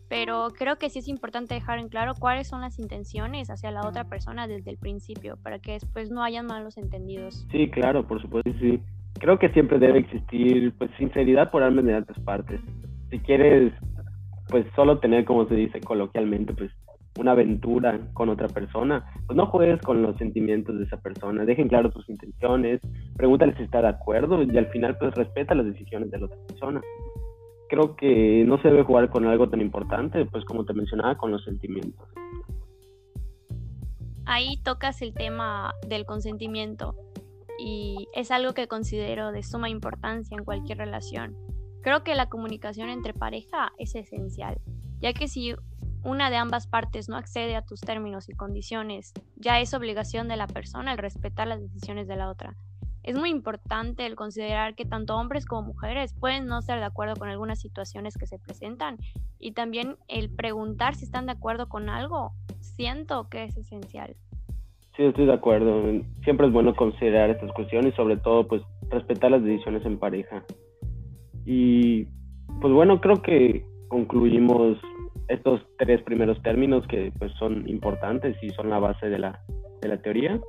Pero 0.09 0.49
creo 0.57 0.77
que 0.77 0.89
sí 0.89 1.01
es 1.01 1.09
importante 1.09 1.55
dejar 1.55 1.81
en 1.81 1.89
claro 1.89 2.15
cuáles 2.19 2.47
son 2.47 2.61
las 2.61 2.79
intenciones 2.79 3.51
hacia 3.51 3.73
la 3.73 3.87
otra 3.87 4.05
persona 4.05 4.47
desde 4.47 4.71
el 4.71 4.79
principio, 4.79 5.37
para 5.43 5.59
que 5.59 5.73
después 5.73 6.11
no 6.11 6.23
hayan 6.23 6.47
malos 6.47 6.77
entendidos. 6.77 7.47
Sí, 7.51 7.69
claro, 7.71 8.07
por 8.07 8.23
supuesto, 8.23 8.53
sí. 8.61 8.81
Creo 9.19 9.39
que 9.39 9.49
siempre 9.51 9.79
debe 9.79 10.01
existir 10.01 10.73
pues 10.79 10.91
sinceridad 10.99 11.51
por 11.51 11.63
ambas 11.63 11.85
de 11.85 12.23
partes. 12.25 12.61
Si 13.11 13.19
quieres 13.19 13.73
pues 14.49 14.65
solo 14.77 15.01
tener 15.01 15.25
como 15.25 15.49
se 15.49 15.55
dice 15.55 15.81
coloquialmente 15.81 16.55
pues 16.55 16.71
una 17.19 17.33
aventura 17.33 17.99
con 18.13 18.29
otra 18.29 18.49
persona, 18.49 19.05
pues 19.27 19.37
no 19.37 19.47
juegues 19.47 19.81
con 19.83 20.03
los 20.03 20.17
sentimientos 20.17 20.79
de 20.79 20.85
esa 20.85 20.99
persona, 20.99 21.45
dejen 21.45 21.69
claro 21.69 21.91
tus 21.91 22.09
intenciones, 22.09 22.81
pregúntale 23.17 23.57
si 23.57 23.63
está 23.63 23.83
de 23.83 23.89
acuerdo 23.89 24.43
y 24.43 24.57
al 24.57 24.67
final 24.67 24.97
pues 24.99 25.15
respeta 25.15 25.55
las 25.55 25.67
decisiones 25.67 26.11
de 26.11 26.19
la 26.19 26.27
otra 26.27 26.39
persona. 26.47 26.81
Creo 27.69 27.97
que 27.97 28.45
no 28.47 28.61
se 28.63 28.69
debe 28.69 28.85
jugar 28.85 29.11
con 29.11 29.27
algo 29.27 29.49
tan 29.49 29.61
importante, 29.61 30.25
pues 30.27 30.45
como 30.45 30.65
te 30.65 30.73
mencionaba, 30.73 31.17
con 31.17 31.33
los 31.33 31.43
sentimientos. 31.45 32.07
Ahí 34.25 34.61
tocas 34.63 35.03
el 35.03 35.15
tema 35.15 35.73
del 35.87 36.05
consentimiento 36.05 36.95
y 37.59 38.09
es 38.15 38.31
algo 38.31 38.55
que 38.55 38.69
considero 38.69 39.33
de 39.33 39.43
suma 39.43 39.69
importancia 39.69 40.37
en 40.37 40.45
cualquier 40.45 40.79
relación. 40.79 41.37
Creo 41.83 42.03
que 42.03 42.15
la 42.15 42.29
comunicación 42.29 42.89
entre 42.89 43.15
pareja 43.15 43.73
es 43.79 43.95
esencial, 43.95 44.59
ya 44.99 45.13
que 45.13 45.29
si 45.29 45.55
una 46.07 46.31
de 46.31 46.37
ambas 46.37 46.69
partes 46.69 47.09
no 47.09 47.17
accede 47.17 47.57
a 47.57 47.63
tus 47.63 47.81
términos 47.81 48.29
y 48.29 48.33
condiciones, 48.33 49.13
ya 49.35 49.59
es 49.59 49.75
obligación 49.75 50.29
de 50.29 50.37
la 50.37 50.47
persona 50.47 50.93
el 50.93 50.99
respetar 50.99 51.49
las 51.49 51.61
decisiones 51.61 52.07
de 52.07 52.15
la 52.15 52.31
otra. 52.31 52.55
Es 53.03 53.19
muy 53.19 53.29
importante 53.31 54.07
el 54.07 54.15
considerar 54.15 54.77
que 54.77 54.85
tanto 54.85 55.17
hombres 55.17 55.47
como 55.47 55.63
mujeres 55.63 56.15
pueden 56.15 56.47
no 56.47 56.61
estar 56.61 56.79
de 56.79 56.85
acuerdo 56.85 57.17
con 57.17 57.29
algunas 57.29 57.61
situaciones 57.61 58.17
que 58.17 58.29
se 58.29 58.39
presentan 58.39 58.99
y 59.41 59.53
también 59.53 59.97
el 60.07 60.31
preguntar 60.31 60.95
si 60.95 61.07
están 61.07 61.27
de 61.27 61.33
acuerdo 61.33 61.69
con 61.69 61.89
algo, 61.89 62.31
siento 62.61 63.29
que 63.29 63.43
es 63.43 63.57
esencial. 63.57 64.15
Sí, 64.97 65.03
estoy 65.03 65.27
de 65.27 65.35
acuerdo. 65.35 65.83
Siempre 66.23 66.47
es 66.47 66.53
bueno 66.53 66.75
considerar 66.77 67.31
estas 67.31 67.51
cuestiones 67.51 67.95
y 67.95 67.97
sobre 67.97 68.17
todo 68.17 68.47
pues 68.47 68.63
respetar 68.91 69.33
las 69.33 69.43
decisiones 69.43 69.85
en 69.85 69.99
pareja. 69.99 70.45
Y 71.45 72.05
pues 72.61 72.73
bueno, 72.73 73.01
creo 73.01 73.21
que 73.23 73.67
concluimos 73.89 74.79
estos 75.29 75.61
tres 75.79 76.03
primeros 76.03 76.41
términos 76.43 76.87
que 76.87 77.13
pues 77.19 77.33
son 77.33 77.69
importantes 77.69 78.37
y 78.43 78.51
son 78.51 78.71
la 78.71 78.79
base 78.79 79.09
de 79.09 79.19
la, 79.19 79.41
de 79.81 79.89
la 79.89 79.99
teoría 79.99 80.41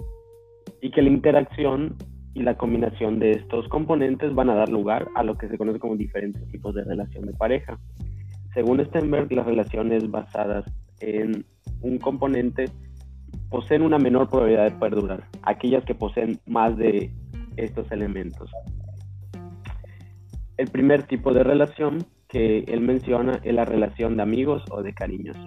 y 0.82 0.92
que 0.92 1.02
la 1.02 1.10
interacción 1.10 1.96
y 2.34 2.44
la 2.44 2.56
combinación 2.56 3.18
de 3.18 3.32
estos 3.32 3.68
componentes 3.68 4.34
van 4.36 4.50
a 4.50 4.56
dar 4.56 4.70
lugar 4.70 5.08
a 5.16 5.24
lo 5.24 5.36
que 5.36 5.48
se 5.48 5.58
conoce 5.58 5.80
como 5.80 5.96
diferentes 5.96 6.48
tipos 6.50 6.76
de 6.76 6.84
relación 6.84 7.26
de 7.26 7.34
pareja. 7.34 7.80
según 8.54 8.84
Stenberg, 8.86 9.32
las 9.34 9.46
relaciones 9.46 10.10
basadas 10.10 10.66
en 11.00 11.46
un 11.82 11.98
componente 11.98 12.66
poseen 13.50 13.82
una 13.82 13.98
menor 13.98 14.30
probabilidad 14.30 14.66
de 14.66 14.78
perdurar, 14.78 15.28
aquellas 15.44 15.84
que 15.86 15.96
poseen 15.96 16.40
más 16.46 16.78
de 16.78 17.12
estos 17.56 17.92
elementos. 17.92 18.52
El 20.58 20.68
primer 20.68 21.04
tipo 21.04 21.34
de 21.34 21.44
relación 21.44 22.06
que 22.28 22.60
él 22.68 22.82
menciona 22.82 23.40
es 23.44 23.54
la 23.54 23.66
relación 23.66 24.18
de 24.18 24.24
amigos 24.24 24.64
o 24.70 24.82
de 24.82 24.94
cariños. 24.94 25.38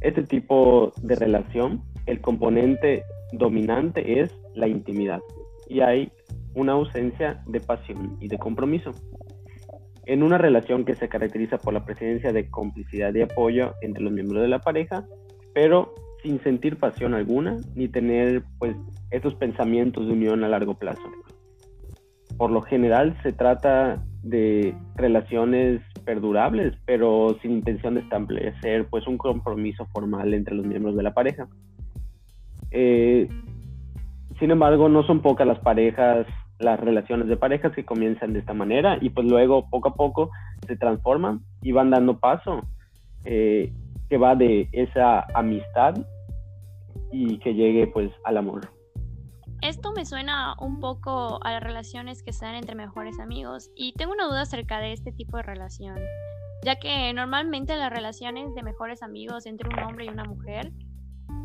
Este 0.00 0.22
tipo 0.22 0.92
de 1.02 1.16
relación, 1.16 1.82
el 2.06 2.20
componente 2.20 3.02
dominante 3.32 4.20
es 4.20 4.34
la 4.54 4.68
intimidad 4.68 5.20
y 5.68 5.80
hay 5.80 6.12
una 6.54 6.72
ausencia 6.72 7.42
de 7.46 7.60
pasión 7.60 8.16
y 8.20 8.28
de 8.28 8.38
compromiso. 8.38 8.92
En 10.04 10.22
una 10.22 10.38
relación 10.38 10.84
que 10.84 10.94
se 10.94 11.08
caracteriza 11.08 11.58
por 11.58 11.74
la 11.74 11.84
presencia 11.84 12.32
de 12.32 12.48
complicidad 12.48 13.12
y 13.14 13.22
apoyo 13.22 13.74
entre 13.82 14.02
los 14.02 14.12
miembros 14.12 14.42
de 14.42 14.48
la 14.48 14.60
pareja, 14.60 15.04
pero 15.52 15.94
sin 16.22 16.42
sentir 16.42 16.78
pasión 16.78 17.14
alguna 17.14 17.56
ni 17.74 17.88
tener 17.88 18.44
pues 18.58 18.76
estos 19.10 19.34
pensamientos 19.34 20.06
de 20.06 20.12
unión 20.12 20.44
a 20.44 20.48
largo 20.48 20.74
plazo. 20.74 21.02
Por 22.36 22.50
lo 22.50 22.62
general 22.62 23.18
se 23.22 23.32
trata 23.32 24.05
de 24.22 24.74
relaciones 24.96 25.80
perdurables, 26.04 26.74
pero 26.84 27.36
sin 27.42 27.52
intención 27.52 27.94
de 27.94 28.00
establecer 28.00 28.86
pues 28.88 29.06
un 29.06 29.18
compromiso 29.18 29.86
formal 29.86 30.34
entre 30.34 30.54
los 30.54 30.66
miembros 30.66 30.96
de 30.96 31.02
la 31.02 31.14
pareja. 31.14 31.48
Eh, 32.70 33.28
sin 34.38 34.50
embargo, 34.50 34.88
no 34.88 35.02
son 35.04 35.22
pocas 35.22 35.46
las 35.46 35.58
parejas, 35.60 36.26
las 36.58 36.78
relaciones 36.80 37.28
de 37.28 37.36
parejas 37.36 37.72
que 37.72 37.84
comienzan 37.84 38.32
de 38.32 38.40
esta 38.40 38.54
manera 38.54 38.98
y 39.00 39.10
pues 39.10 39.26
luego 39.26 39.68
poco 39.70 39.88
a 39.88 39.94
poco 39.94 40.30
se 40.66 40.76
transforman 40.76 41.40
y 41.62 41.72
van 41.72 41.90
dando 41.90 42.18
paso, 42.18 42.62
eh, 43.24 43.72
que 44.08 44.18
va 44.18 44.34
de 44.34 44.68
esa 44.72 45.26
amistad 45.34 45.94
y 47.12 47.38
que 47.38 47.54
llegue 47.54 47.86
pues 47.86 48.10
al 48.24 48.36
amor. 48.36 48.75
Esto 49.62 49.92
me 49.92 50.04
suena 50.04 50.54
un 50.60 50.80
poco 50.80 51.44
a 51.44 51.52
las 51.52 51.62
relaciones 51.62 52.22
que 52.22 52.32
se 52.32 52.44
dan 52.44 52.56
entre 52.56 52.74
mejores 52.74 53.18
amigos 53.18 53.70
y 53.74 53.92
tengo 53.94 54.12
una 54.12 54.26
duda 54.26 54.42
acerca 54.42 54.78
de 54.80 54.92
este 54.92 55.12
tipo 55.12 55.38
de 55.38 55.42
relación, 55.42 55.96
ya 56.62 56.76
que 56.76 57.12
normalmente 57.14 57.76
las 57.76 57.90
relaciones 57.90 58.54
de 58.54 58.62
mejores 58.62 59.02
amigos 59.02 59.46
entre 59.46 59.68
un 59.68 59.78
hombre 59.80 60.04
y 60.04 60.08
una 60.08 60.24
mujer 60.24 60.72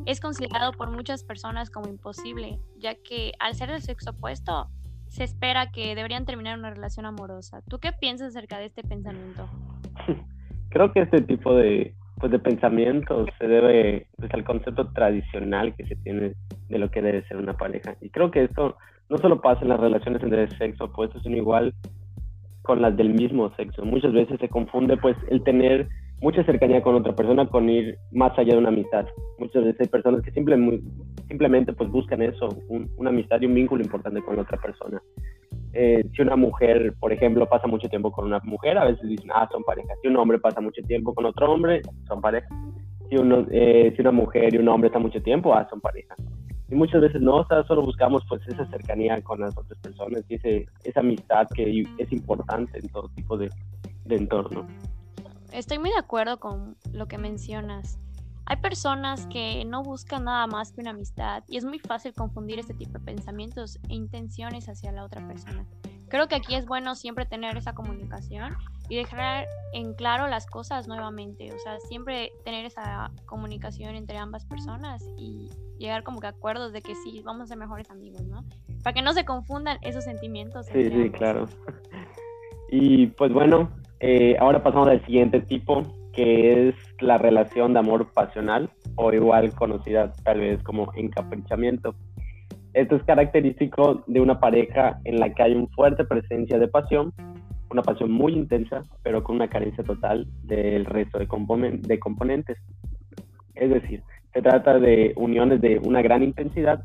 es 0.05 0.19
considerado 0.19 0.73
por 0.73 0.91
muchas 0.91 1.23
personas 1.23 1.69
como 1.69 1.87
imposible, 1.87 2.59
ya 2.77 2.95
que 2.95 3.31
al 3.39 3.55
ser 3.55 3.71
del 3.71 3.81
sexo 3.81 4.11
opuesto 4.11 4.69
se 5.07 5.23
espera 5.23 5.71
que 5.71 5.95
deberían 5.95 6.25
terminar 6.25 6.57
una 6.57 6.69
relación 6.69 7.05
amorosa. 7.05 7.61
¿Tú 7.67 7.79
qué 7.79 7.91
piensas 7.91 8.29
acerca 8.29 8.57
de 8.59 8.65
este 8.65 8.83
pensamiento? 8.83 9.49
Creo 10.69 10.91
que 10.93 11.01
este 11.01 11.21
tipo 11.21 11.53
de, 11.53 11.95
pues 12.21 12.31
de 12.31 12.39
pensamiento 12.39 13.25
se 13.39 13.47
debe 13.47 14.07
pues, 14.15 14.31
al 14.33 14.43
concepto 14.43 14.87
tradicional 14.93 15.75
que 15.75 15.85
se 15.87 15.95
tiene 15.97 16.33
de 16.69 16.79
lo 16.79 16.89
que 16.91 17.01
debe 17.01 17.27
ser 17.27 17.37
una 17.37 17.57
pareja. 17.57 17.95
Y 17.99 18.09
creo 18.09 18.29
que 18.29 18.43
esto 18.43 18.77
no 19.09 19.17
solo 19.17 19.41
pasa 19.41 19.63
en 19.63 19.69
las 19.69 19.79
relaciones 19.79 20.21
entre 20.23 20.47
sexo 20.57 20.85
opuesto, 20.85 21.19
sino 21.19 21.35
igual 21.35 21.73
con 22.61 22.81
las 22.81 22.95
del 22.95 23.09
mismo 23.09 23.53
sexo. 23.55 23.83
Muchas 23.83 24.13
veces 24.13 24.39
se 24.39 24.47
confunde 24.47 24.97
pues 24.97 25.17
el 25.29 25.43
tener 25.43 25.89
mucha 26.21 26.43
cercanía 26.43 26.83
con 26.83 26.93
otra 26.93 27.15
persona 27.15 27.47
con 27.47 27.67
ir 27.67 27.97
más 28.11 28.37
allá 28.37 28.53
de 28.53 28.59
una 28.59 28.69
amistad. 28.69 29.07
Muchas 29.39 29.65
veces 29.65 29.81
hay 29.81 29.87
personas 29.87 30.21
que 30.21 30.31
simplemente, 30.31 30.87
simplemente 31.27 31.73
pues 31.73 31.89
buscan 31.89 32.21
eso, 32.21 32.49
una 32.97 33.09
amistad 33.09 33.41
y 33.41 33.47
un 33.47 33.55
vínculo 33.55 33.83
importante 33.83 34.21
con 34.21 34.37
otra 34.37 34.59
persona. 34.59 35.01
Eh, 35.73 36.05
si 36.13 36.21
una 36.21 36.35
mujer, 36.35 36.93
por 36.99 37.13
ejemplo, 37.13 37.47
pasa 37.47 37.67
mucho 37.67 37.87
tiempo 37.87 38.11
con 38.11 38.25
una 38.25 38.39
mujer, 38.43 38.77
a 38.77 38.85
veces 38.85 39.07
dicen, 39.07 39.29
ah, 39.33 39.47
son 39.51 39.63
parejas. 39.63 39.97
Si 40.01 40.07
un 40.07 40.17
hombre 40.17 40.39
pasa 40.39 40.59
mucho 40.59 40.81
tiempo 40.83 41.13
con 41.13 41.25
otro 41.25 41.51
hombre, 41.51 41.81
son 42.07 42.19
parejas. 42.19 42.51
Si, 43.09 43.15
uno, 43.15 43.45
eh, 43.51 43.93
si 43.95 44.01
una 44.01 44.11
mujer 44.11 44.53
y 44.53 44.57
un 44.57 44.67
hombre 44.67 44.87
están 44.87 45.01
mucho 45.01 45.21
tiempo, 45.21 45.53
ah, 45.53 45.67
son 45.69 45.79
parejas. 45.79 46.17
Y 46.69 46.75
muchas 46.75 47.01
veces 47.01 47.21
no, 47.21 47.37
o 47.37 47.47
sea, 47.47 47.63
solo 47.63 47.81
buscamos 47.81 48.23
pues 48.29 48.41
esa 48.47 48.65
cercanía 48.67 49.21
con 49.21 49.41
las 49.41 49.57
otras 49.57 49.77
personas 49.79 50.23
y 50.29 50.35
ese, 50.35 50.65
esa 50.83 51.01
amistad 51.01 51.47
que 51.53 51.83
es 51.97 52.11
importante 52.11 52.79
en 52.79 52.87
todo 52.89 53.09
tipo 53.09 53.37
de, 53.37 53.49
de 54.05 54.15
entorno. 54.15 54.65
Estoy 55.51 55.79
muy 55.79 55.89
de 55.89 55.97
acuerdo 55.97 56.39
con 56.39 56.77
lo 56.93 57.07
que 57.07 57.17
mencionas. 57.17 57.99
Hay 58.51 58.57
personas 58.57 59.27
que 59.27 59.63
no 59.63 59.81
buscan 59.81 60.25
nada 60.25 60.45
más 60.45 60.73
que 60.73 60.81
una 60.81 60.89
amistad 60.89 61.41
y 61.47 61.55
es 61.55 61.63
muy 61.63 61.79
fácil 61.79 62.11
confundir 62.11 62.59
este 62.59 62.73
tipo 62.73 62.91
de 62.91 62.99
pensamientos 62.99 63.79
e 63.87 63.93
intenciones 63.93 64.67
hacia 64.67 64.91
la 64.91 65.05
otra 65.05 65.25
persona. 65.25 65.65
Creo 66.09 66.27
que 66.27 66.35
aquí 66.35 66.55
es 66.55 66.65
bueno 66.65 66.95
siempre 66.95 67.25
tener 67.25 67.55
esa 67.55 67.73
comunicación 67.73 68.57
y 68.89 68.97
dejar 68.97 69.45
en 69.71 69.93
claro 69.93 70.27
las 70.27 70.47
cosas 70.47 70.89
nuevamente, 70.89 71.53
o 71.53 71.59
sea, 71.59 71.79
siempre 71.87 72.33
tener 72.43 72.65
esa 72.65 73.11
comunicación 73.25 73.95
entre 73.95 74.17
ambas 74.17 74.43
personas 74.43 75.01
y 75.17 75.49
llegar 75.77 76.03
como 76.03 76.19
que 76.19 76.27
a 76.27 76.31
acuerdos 76.31 76.73
de 76.73 76.81
que 76.81 76.93
sí, 76.93 77.21
vamos 77.23 77.43
a 77.43 77.47
ser 77.47 77.57
mejores 77.57 77.89
amigos, 77.89 78.23
¿no? 78.23 78.43
Para 78.83 78.93
que 78.93 79.01
no 79.01 79.13
se 79.13 79.23
confundan 79.23 79.77
esos 79.81 80.03
sentimientos. 80.03 80.65
Sí, 80.65 80.89
sí, 80.89 81.09
claro. 81.11 81.47
Y 82.73 83.07
pues 83.07 83.33
bueno, 83.33 83.69
eh, 83.99 84.37
ahora 84.39 84.63
pasamos 84.63 84.87
al 84.87 85.05
siguiente 85.05 85.41
tipo, 85.41 85.83
que 86.13 86.69
es 86.69 86.75
la 86.99 87.17
relación 87.17 87.73
de 87.73 87.79
amor 87.79 88.11
pasional, 88.13 88.69
o 88.95 89.11
igual 89.13 89.53
conocida 89.53 90.11
tal 90.23 90.39
vez 90.39 90.61
como 90.63 90.91
encaprichamiento. 90.95 91.95
Esto 92.73 92.95
es 92.95 93.03
característico 93.03 94.03
de 94.07 94.21
una 94.21 94.39
pareja 94.39 94.99
en 95.03 95.19
la 95.19 95.33
que 95.33 95.43
hay 95.43 95.53
una 95.53 95.67
fuerte 95.75 96.05
presencia 96.05 96.57
de 96.57 96.67
pasión, 96.67 97.13
una 97.69 97.81
pasión 97.81 98.11
muy 98.11 98.33
intensa, 98.33 98.83
pero 99.03 99.23
con 99.23 99.35
una 99.37 99.49
carencia 99.49 99.83
total 99.83 100.27
del 100.43 100.85
resto 100.85 101.19
de, 101.19 101.27
componentes. 101.27 102.57
Es 103.55 103.69
decir, 103.69 104.03
se 104.33 104.41
trata 104.41 104.79
de 104.79 105.13
uniones 105.17 105.61
de 105.61 105.79
una 105.79 106.01
gran 106.01 106.23
intensidad, 106.23 106.83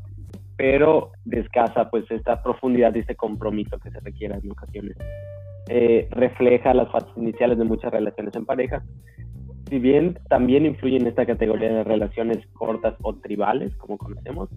pero 0.57 1.11
de 1.23 1.45
pues 1.91 2.09
esta 2.09 2.41
profundidad 2.41 2.93
y 2.95 2.99
este 2.99 3.15
compromiso 3.15 3.77
que 3.79 3.91
se 3.91 3.99
requiere 3.99 4.35
en 4.35 4.51
ocasiones. 4.51 4.97
Eh, 5.69 6.07
refleja 6.11 6.73
las 6.73 6.89
fases 6.91 7.09
iniciales 7.17 7.57
de 7.57 7.65
muchas 7.65 7.91
relaciones 7.91 8.33
en 8.35 8.45
pareja. 8.45 8.83
Si 9.69 9.79
bien 9.79 10.17
también 10.29 10.65
influye 10.65 10.95
en 10.95 11.07
esta 11.07 11.25
categoría 11.25 11.69
de 11.69 11.83
relaciones 11.83 12.37
cortas 12.53 12.95
o 13.01 13.15
tribales, 13.15 13.75
como 13.75 13.97
conocemos, 13.97 14.49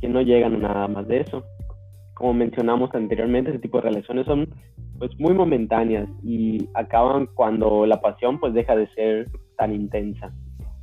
que 0.00 0.08
no 0.08 0.20
llegan 0.20 0.56
a 0.56 0.58
nada 0.58 0.88
más 0.88 1.08
de 1.08 1.20
eso. 1.20 1.44
Como 2.14 2.34
mencionamos 2.34 2.94
anteriormente, 2.94 3.50
ese 3.50 3.60
tipo 3.60 3.78
de 3.78 3.88
relaciones 3.88 4.26
son 4.26 4.48
pues 4.98 5.18
muy 5.18 5.32
momentáneas 5.32 6.08
y 6.22 6.68
acaban 6.74 7.26
cuando 7.34 7.86
la 7.86 8.02
pasión 8.02 8.38
pues 8.38 8.52
deja 8.52 8.76
de 8.76 8.86
ser 8.88 9.30
tan 9.56 9.74
intensa. 9.74 10.30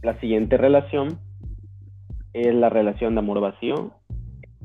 La 0.01 0.19
siguiente 0.19 0.57
relación 0.57 1.19
es 2.33 2.53
la 2.55 2.69
relación 2.69 3.13
de 3.13 3.19
amor 3.19 3.39
vacío, 3.41 3.91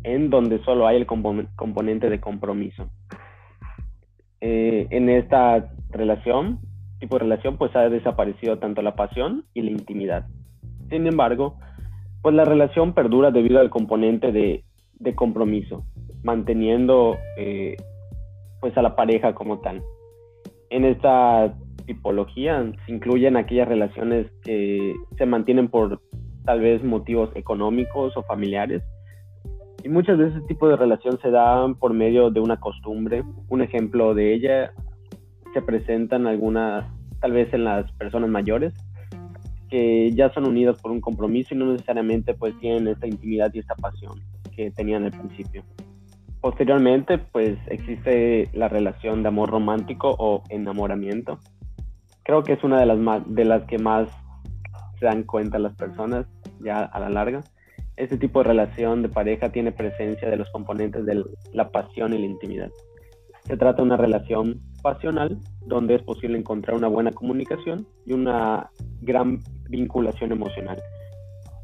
en 0.05 0.31
donde 0.31 0.63
solo 0.65 0.87
hay 0.87 0.97
el 0.97 1.07
componente 1.07 2.09
de 2.09 2.21
compromiso. 2.21 2.91
Eh, 4.45 4.89
en 4.91 5.09
esta 5.09 5.71
relación, 5.91 6.59
tipo 6.99 7.15
de 7.15 7.23
relación, 7.23 7.59
pues 7.59 7.75
ha 7.77 7.89
desaparecido 7.89 8.59
tanto 8.59 8.83
la 8.83 8.97
pasión 8.97 9.45
y 9.55 9.63
la 9.63 9.71
intimidad. 9.71 10.27
Sin 10.91 11.07
embargo, 11.07 11.59
pues 12.23 12.35
la 12.35 12.45
relación 12.45 12.93
perdura 12.93 13.31
debido 13.31 13.61
al 13.61 13.71
componente 13.71 14.33
de, 14.33 14.65
compromiso, 15.15 15.85
manteniendo 16.25 17.17
eh, 17.39 17.77
pues 18.61 18.77
a 18.77 18.83
la 18.83 18.97
pareja 18.97 19.33
como 19.33 19.61
tal. 19.61 19.81
En 20.71 20.87
esta 20.87 21.55
tipología 21.87 22.65
se 22.85 22.93
incluyen 22.93 23.37
aquellas 23.37 23.69
relaciones 23.69 24.27
que 24.43 24.93
se 25.19 25.27
mantienen 25.27 25.69
por 25.69 26.01
tal 26.45 26.61
vez 26.61 26.83
motivos 26.83 27.31
económicos 27.37 28.17
o 28.17 28.25
familiares, 28.25 28.83
y 29.85 29.89
muchas 29.89 30.17
veces 30.17 30.37
ese 30.37 30.47
tipo 30.47 30.69
de 30.69 30.77
relación 30.77 31.19
se 31.21 31.31
da 31.31 31.67
por 31.75 31.93
medio 31.93 32.31
de 32.31 32.41
una 32.41 32.59
costumbre. 32.59 33.25
Un 33.49 33.63
ejemplo 33.63 34.15
de 34.15 34.35
ella 34.35 34.73
se 35.53 35.63
presentan 35.63 36.27
algunas, 36.27 36.85
tal 37.21 37.33
vez 37.33 37.53
en 37.53 37.65
las 37.65 37.91
personas 37.93 38.31
mayores, 38.31 38.73
que 39.69 40.11
ya 40.13 40.33
son 40.33 40.47
unidas 40.47 40.81
por 40.81 40.93
un 40.93 41.01
compromiso 41.01 41.55
y 41.55 41.59
no 41.59 41.73
necesariamente 41.73 42.35
pues 42.35 42.59
tienen 42.61 42.89
esta 42.89 43.07
intimidad 43.07 43.51
y 43.55 43.59
esta 43.59 43.75
pasión 43.75 44.21
que 44.55 44.71
tenían 44.71 45.05
al 45.05 45.11
principio. 45.11 45.65
Posteriormente 46.41 47.19
pues 47.19 47.59
existe 47.67 48.51
la 48.53 48.69
relación 48.69 49.23
de 49.23 49.29
amor 49.29 49.51
romántico 49.51 50.15
o 50.19 50.43
enamoramiento. 50.49 51.39
Creo 52.23 52.45
que 52.45 52.53
es 52.53 52.63
una 52.63 52.79
de 52.79 52.87
las, 52.87 52.99
de 53.27 53.45
las 53.45 53.65
que 53.65 53.79
más 53.79 54.09
se 55.01 55.07
dan 55.07 55.25
cuenta 55.25 55.59
las 55.59 55.75
personas 55.75 56.27
ya 56.61 56.85
a 56.85 57.01
la 57.01 57.09
larga 57.09 57.43
este 58.03 58.19
tipo 58.19 58.41
de 58.41 58.49
relación 58.49 59.03
de 59.03 59.09
pareja 59.09 59.51
tiene 59.51 59.71
presencia 59.73 60.29
de 60.29 60.37
los 60.37 60.51
componentes 60.51 61.07
de 61.07 61.23
la 61.53 61.71
pasión 61.71 62.13
y 62.13 62.19
la 62.19 62.27
intimidad. 62.27 62.71
Se 63.45 63.57
trata 63.57 63.79
de 63.79 63.83
una 63.83 63.97
relación 63.97 64.61
pasional 64.83 65.39
donde 65.67 65.95
es 65.97 66.03
posible 66.03 66.39
encontrar 66.39 66.77
una 66.77 66.89
buena 66.89 67.13
comunicación 67.13 67.87
y 68.05 68.13
una 68.13 68.71
gran 69.01 69.41
vinculación 69.69 70.33
emocional. 70.33 70.81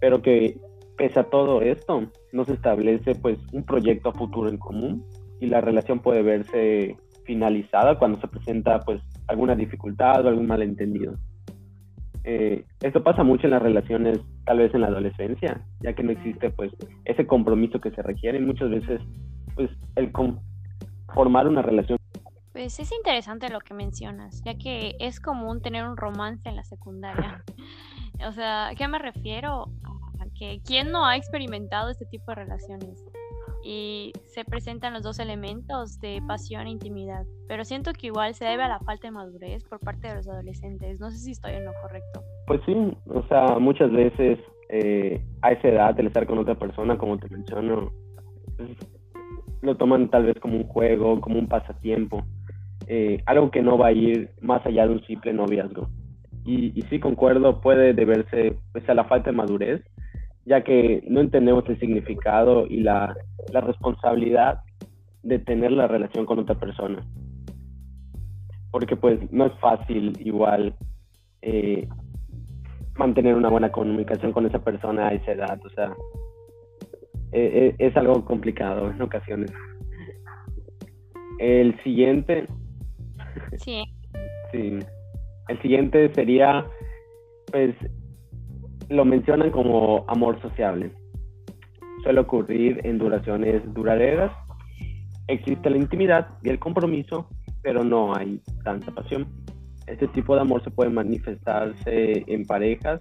Pero 0.00 0.22
que 0.22 0.56
pese 0.96 1.20
a 1.20 1.24
todo 1.24 1.60
esto, 1.62 2.10
no 2.32 2.44
se 2.44 2.54
establece 2.54 3.14
pues 3.16 3.38
un 3.52 3.64
proyecto 3.64 4.12
futuro 4.12 4.48
en 4.48 4.58
común 4.58 5.04
y 5.40 5.46
la 5.46 5.60
relación 5.60 6.00
puede 6.00 6.22
verse 6.22 6.96
finalizada 7.24 7.98
cuando 7.98 8.20
se 8.20 8.28
presenta 8.28 8.80
pues 8.80 9.00
alguna 9.26 9.54
dificultad 9.54 10.24
o 10.24 10.28
algún 10.28 10.46
malentendido. 10.46 11.14
Eh, 12.24 12.64
esto 12.82 13.02
pasa 13.02 13.22
mucho 13.22 13.46
en 13.46 13.52
las 13.52 13.62
relaciones, 13.62 14.20
tal 14.44 14.58
vez 14.58 14.74
en 14.74 14.82
la 14.82 14.88
adolescencia, 14.88 15.60
ya 15.80 15.94
que 15.94 16.02
no 16.02 16.12
existe 16.12 16.50
pues 16.50 16.72
ese 17.04 17.26
compromiso 17.26 17.80
que 17.80 17.90
se 17.90 18.02
requiere 18.02 18.38
y 18.38 18.42
muchas 18.42 18.70
veces 18.70 19.00
pues 19.54 19.70
el 19.96 20.12
formar 21.14 21.48
una 21.48 21.62
relación. 21.62 21.98
Pues 22.52 22.78
es 22.80 22.90
interesante 22.92 23.48
lo 23.50 23.60
que 23.60 23.74
mencionas, 23.74 24.42
ya 24.44 24.56
que 24.56 24.96
es 24.98 25.20
común 25.20 25.62
tener 25.62 25.86
un 25.86 25.96
romance 25.96 26.48
en 26.48 26.56
la 26.56 26.64
secundaria. 26.64 27.44
o 28.28 28.32
sea, 28.32 28.70
¿qué 28.76 28.88
me 28.88 28.98
refiero? 28.98 29.66
A 30.20 30.26
quién 30.64 30.90
no 30.90 31.06
ha 31.06 31.16
experimentado 31.16 31.90
este 31.90 32.04
tipo 32.06 32.30
de 32.32 32.36
relaciones 32.36 33.04
y 33.70 34.12
se 34.24 34.46
presentan 34.46 34.94
los 34.94 35.02
dos 35.02 35.18
elementos 35.18 36.00
de 36.00 36.22
pasión 36.26 36.66
e 36.66 36.70
intimidad, 36.70 37.26
pero 37.48 37.64
siento 37.64 37.92
que 37.92 38.06
igual 38.06 38.32
se 38.32 38.46
debe 38.46 38.62
a 38.62 38.68
la 38.68 38.78
falta 38.78 39.08
de 39.08 39.10
madurez 39.10 39.62
por 39.64 39.78
parte 39.78 40.08
de 40.08 40.14
los 40.14 40.26
adolescentes. 40.26 40.98
No 41.00 41.10
sé 41.10 41.18
si 41.18 41.32
estoy 41.32 41.52
en 41.52 41.66
lo 41.66 41.72
correcto. 41.82 42.22
Pues 42.46 42.62
sí, 42.64 42.72
o 43.08 43.22
sea, 43.28 43.58
muchas 43.58 43.92
veces 43.92 44.38
eh, 44.70 45.22
a 45.42 45.52
esa 45.52 45.68
edad 45.68 46.00
el 46.00 46.06
estar 46.06 46.26
con 46.26 46.38
otra 46.38 46.54
persona, 46.54 46.96
como 46.96 47.18
te 47.18 47.28
menciono, 47.28 47.92
lo 49.60 49.76
toman 49.76 50.08
tal 50.08 50.24
vez 50.24 50.40
como 50.40 50.56
un 50.56 50.64
juego, 50.64 51.20
como 51.20 51.38
un 51.38 51.46
pasatiempo, 51.46 52.24
eh, 52.86 53.22
algo 53.26 53.50
que 53.50 53.60
no 53.60 53.76
va 53.76 53.88
a 53.88 53.92
ir 53.92 54.30
más 54.40 54.64
allá 54.64 54.86
de 54.86 54.94
un 54.94 55.04
simple 55.04 55.34
noviazgo. 55.34 55.90
Y, 56.46 56.72
y 56.74 56.82
sí 56.88 57.00
concuerdo, 57.00 57.60
puede 57.60 57.92
deberse 57.92 58.56
pues, 58.72 58.88
a 58.88 58.94
la 58.94 59.04
falta 59.04 59.30
de 59.30 59.36
madurez, 59.36 59.84
ya 60.48 60.64
que 60.64 61.04
no 61.06 61.20
entendemos 61.20 61.68
el 61.68 61.78
significado 61.78 62.66
y 62.66 62.80
la, 62.80 63.14
responsabilidad 63.52 64.60
de 65.22 65.38
tener 65.38 65.72
la 65.72 65.86
relación 65.86 66.26
con 66.26 66.38
otra 66.38 66.54
persona. 66.54 67.06
Porque 68.70 68.96
pues 68.96 69.20
no 69.30 69.46
es 69.46 69.52
fácil 69.60 70.12
igual 70.20 70.74
eh, 71.42 71.86
mantener 72.96 73.34
una 73.34 73.48
buena 73.48 73.70
comunicación 73.70 74.32
con 74.32 74.46
esa 74.46 74.58
persona 74.58 75.08
a 75.08 75.14
esa 75.14 75.32
edad, 75.32 75.58
o 75.64 75.70
sea, 75.70 75.94
eh, 77.32 77.50
eh, 77.70 77.74
es 77.78 77.96
algo 77.96 78.24
complicado 78.24 78.90
en 78.90 79.00
ocasiones. 79.00 79.52
El 81.38 81.80
siguiente. 81.82 82.46
Sí. 83.56 83.84
sí. 84.52 84.78
El 85.48 85.62
siguiente 85.62 86.12
sería, 86.14 86.66
pues, 87.50 87.74
lo 88.88 89.04
mencionan 89.04 89.50
como 89.50 90.04
amor 90.08 90.40
sociable. 90.40 90.92
Suele 92.02 92.20
ocurrir 92.20 92.80
en 92.84 92.98
duraciones 92.98 93.62
duraderas. 93.74 94.32
Existe 95.26 95.68
la 95.68 95.76
intimidad 95.76 96.28
y 96.42 96.48
el 96.48 96.58
compromiso, 96.58 97.28
pero 97.62 97.84
no 97.84 98.14
hay 98.14 98.40
tanta 98.64 98.92
pasión. 98.92 99.26
Este 99.86 100.08
tipo 100.08 100.34
de 100.34 100.42
amor 100.42 100.62
se 100.64 100.70
puede 100.70 100.90
manifestarse 100.90 102.24
en 102.26 102.44
parejas 102.44 103.00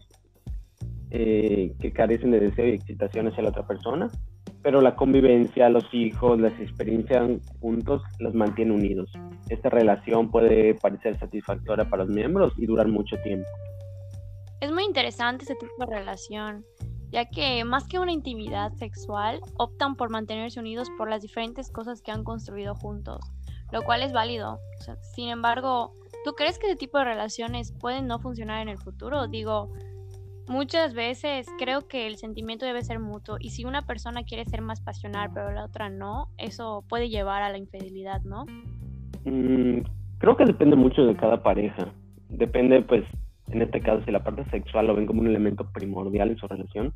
eh, 1.12 1.74
que 1.80 1.94
carecen 1.94 2.32
de 2.32 2.40
deseo 2.40 2.68
y 2.68 2.72
excitación 2.72 3.28
hacia 3.28 3.44
la 3.44 3.50
otra 3.50 3.66
persona, 3.66 4.10
pero 4.62 4.82
la 4.82 4.96
convivencia, 4.96 5.70
los 5.70 5.86
hijos, 5.94 6.40
las 6.40 6.58
experiencias 6.60 7.30
juntos 7.62 8.02
los 8.20 8.34
mantiene 8.34 8.74
unidos. 8.74 9.10
Esta 9.50 9.70
relación 9.70 10.30
puede 10.30 10.76
parecer 10.76 11.18
satisfactoria 11.18 11.86
para 11.90 12.04
los 12.04 12.14
miembros 12.14 12.54
y 12.58 12.66
durar 12.66 12.88
mucho 12.88 13.16
tiempo. 13.24 13.48
Es 14.60 14.72
muy 14.72 14.86
interesante 14.86 15.44
este 15.44 15.56
tipo 15.56 15.86
de 15.86 15.98
relación, 15.98 16.66
ya 17.12 17.26
que 17.26 17.64
más 17.64 17.88
que 17.88 18.00
una 18.00 18.12
intimidad 18.12 18.74
sexual, 18.74 19.40
optan 19.58 19.96
por 19.96 20.10
mantenerse 20.10 20.60
unidos 20.60 20.90
por 20.98 21.10
las 21.10 21.22
diferentes 21.22 21.70
cosas 21.70 22.02
que 22.02 22.12
han 22.12 22.24
construido 22.24 22.74
juntos, 22.74 23.20
lo 23.72 23.84
cual 23.84 24.02
es 24.02 24.14
válido. 24.14 24.60
sin 25.14 25.30
embargo, 25.30 25.94
¿tú 26.26 26.34
crees 26.34 26.58
que 26.58 26.68
este 26.68 26.78
tipo 26.78 26.98
de 26.98 27.06
relaciones 27.06 27.72
pueden 27.72 28.08
no 28.08 28.18
funcionar 28.18 28.64
en 28.64 28.70
el 28.70 28.80
futuro? 28.80 29.28
Digo, 29.28 29.72
muchas 30.48 30.96
veces 30.96 31.46
creo 31.60 31.88
que 31.88 32.08
el 32.08 32.18
sentimiento 32.18 32.66
debe 32.66 32.82
ser 32.82 33.00
mutuo 33.00 33.38
y 33.40 33.52
si 33.52 33.64
una 33.64 33.84
persona 33.84 34.24
quiere 34.24 34.46
ser 34.46 34.62
más 34.62 34.82
pasional 34.82 35.30
pero 35.34 35.52
la 35.52 35.66
otra 35.66 35.90
no, 35.90 36.30
eso 36.38 36.84
puede 36.90 37.10
llevar 37.10 37.44
a 37.44 37.52
la 37.52 37.60
infidelidad, 37.60 38.22
¿no? 38.24 38.46
Mm, 39.24 39.82
creo 40.18 40.36
que 40.36 40.46
depende 40.46 40.76
mucho 40.76 41.04
de 41.06 41.16
cada 41.16 41.44
pareja. 41.44 41.94
Depende 42.30 42.82
pues 42.82 43.06
en 43.52 43.62
este 43.62 43.80
caso, 43.80 44.04
si 44.06 44.12
la 44.12 44.24
parte 44.24 44.44
sexual 44.50 44.88
lo 44.88 44.96
ven 44.96 45.06
como 45.06 45.22
un 45.22 45.28
elemento 45.28 45.66
primordial 45.72 46.32
en 46.32 46.38
su 46.38 46.48
relación, 46.48 46.94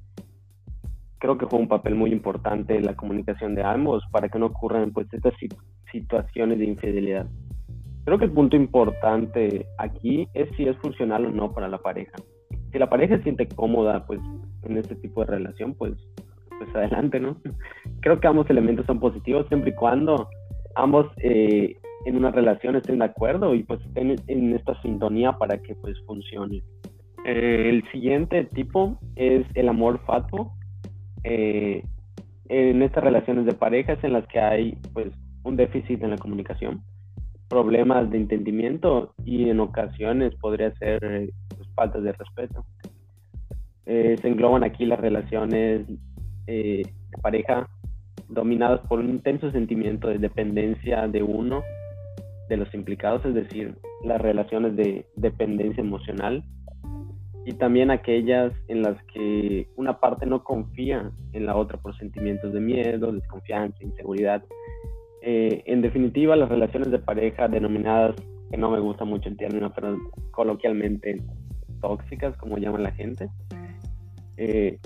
creo 1.20 1.38
que 1.38 1.46
juega 1.46 1.64
un 1.64 1.70
papel 1.70 1.96
muy 1.96 2.12
importante 2.12 2.76
en 2.76 2.86
la 2.86 2.96
comunicación 2.96 3.56
de 3.56 3.64
ambos 3.64 4.04
para 4.12 4.28
que 4.28 4.40
no 4.40 4.48
ocurran 4.48 4.92
pues 4.92 5.08
estas 5.14 5.34
situaciones 5.92 6.60
de 6.60 6.66
infidelidad. 6.66 7.28
Creo 8.06 8.18
que 8.18 8.26
el 8.26 8.32
punto 8.32 8.56
importante 8.56 9.68
aquí 9.78 10.28
es 10.34 10.50
si 10.58 10.68
es 10.68 10.76
funcional 10.78 11.26
o 11.26 11.30
no 11.30 11.54
para 11.54 11.68
la 11.68 11.78
pareja. 11.78 12.18
Si 12.72 12.80
la 12.80 12.90
pareja 12.90 13.18
se 13.18 13.24
siente 13.24 13.48
cómoda 13.48 14.06
pues 14.06 14.20
en 14.64 14.78
este 14.78 14.96
tipo 14.96 15.22
de 15.22 15.28
relación, 15.28 15.76
pues 15.76 15.94
pues 16.58 16.76
adelante, 16.76 17.20
¿no? 17.20 17.38
Creo 18.02 18.20
que 18.20 18.28
ambos 18.28 18.50
elementos 18.50 18.86
son 18.86 19.00
positivos 19.00 19.48
siempre 19.48 19.72
y 19.72 19.76
cuando 19.76 20.28
ambos 20.76 21.08
eh, 21.18 21.76
en 22.06 22.16
una 22.16 22.32
relación 22.32 22.76
estén 22.76 23.00
de 23.00 23.06
acuerdo 23.06 23.54
y 23.54 23.64
pues 23.64 23.82
estén 23.82 24.16
en 24.28 24.56
esta 24.56 24.80
sintonía 24.82 25.34
para 25.34 25.58
que 25.60 25.76
pues 25.76 25.98
funcione. 26.06 26.64
Eh, 27.26 27.70
el 27.70 27.84
siguiente 27.92 28.46
tipo 28.46 28.98
es 29.16 29.46
el 29.54 29.70
amor 29.70 30.00
fatuo. 30.06 30.54
Eh, 31.24 31.84
en 32.50 32.82
estas 32.82 33.04
relaciones 33.04 33.46
de 33.46 33.54
parejas 33.54 34.04
en 34.04 34.14
las 34.14 34.28
que 34.28 34.40
hay 34.40 34.78
pues 34.94 35.08
un 35.44 35.56
déficit 35.56 36.04
en 36.04 36.10
la 36.10 36.18
comunicación, 36.18 36.82
problemas 37.48 38.10
de 38.10 38.18
entendimiento 38.18 39.14
y 39.24 39.50
en 39.50 39.60
ocasiones 39.60 40.36
podría 40.36 40.74
ser 40.76 41.32
pues, 41.56 41.70
faltas 41.76 42.04
de 42.04 42.12
respeto. 42.12 42.66
Eh, 43.86 44.16
se 44.22 44.28
engloban 44.28 44.64
aquí 44.64 44.86
las 44.86 45.00
relaciones 45.00 45.86
de 46.46 46.86
pareja 47.22 47.70
dominadas 48.28 48.82
por 48.88 49.00
un 49.00 49.10
intenso 49.10 49.52
sentimiento 49.52 50.08
de 50.08 50.18
dependencia 50.18 51.08
de 51.08 51.24
uno 51.24 51.64
de 52.52 52.58
los 52.58 52.74
implicados, 52.74 53.24
es 53.26 53.34
decir, 53.34 53.78
las 54.04 54.20
relaciones 54.20 54.76
de 54.76 55.06
dependencia 55.16 55.82
emocional 55.82 56.44
y 57.46 57.54
también 57.54 57.92
aquellas 57.92 58.52
en 58.68 58.82
las 58.82 59.02
que 59.06 59.70
una 59.78 60.02
parte 60.02 60.26
no 60.26 60.44
confía 60.44 61.10
en 61.32 61.46
la 61.46 61.56
otra 61.56 61.78
por 61.78 61.98
sentimientos 61.98 62.52
de 62.52 62.60
miedo, 62.60 63.14
desconfianza, 63.14 63.82
inseguridad. 63.82 64.44
Eh, 65.22 65.64
en 65.66 65.82
definitiva, 65.82 66.36
las 66.36 66.50
relaciones 66.50 66.92
de 66.92 67.00
pareja 67.00 67.48
denominadas, 67.48 68.16
que 68.50 68.58
no 68.58 68.70
me 68.70 68.82
gusta 68.82 69.06
mucho 69.06 69.30
el 69.30 69.38
término, 69.38 69.72
pero 69.74 69.98
coloquialmente 70.32 71.24
tóxicas, 71.80 72.36
como 72.36 72.58
llaman 72.58 72.84
la 72.84 72.92
gente, 72.92 73.30
eh, 74.36 74.78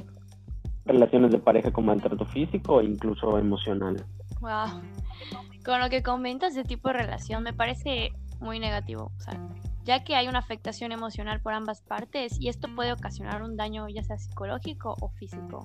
relaciones 0.86 1.32
de 1.32 1.40
pareja 1.40 1.74
con 1.74 1.88
maltrato 1.88 2.26
físico 2.26 2.80
e 2.80 2.86
incluso 2.86 3.40
emocional. 3.40 3.96
Wow. 4.40 4.82
Con 5.66 5.80
lo 5.80 5.90
que 5.90 6.04
comentas 6.04 6.54
de 6.54 6.64
tipo 6.64 6.90
de 6.90 6.94
relación 6.94 7.42
me 7.42 7.52
parece 7.52 8.12
muy 8.40 8.60
negativo, 8.60 9.12
ya 9.84 10.04
que 10.04 10.16
hay 10.16 10.28
una 10.28 10.38
afectación 10.38 10.92
emocional 10.92 11.42
por 11.42 11.54
ambas 11.54 11.82
partes 11.82 12.40
y 12.40 12.50
esto 12.50 12.68
puede 12.76 12.94
ocasionar 12.94 13.42
un 13.42 13.58
daño 13.58 13.90
ya 13.90 14.04
sea 14.04 14.20
psicológico 14.20 14.96
o 15.02 15.10
físico. 15.10 15.64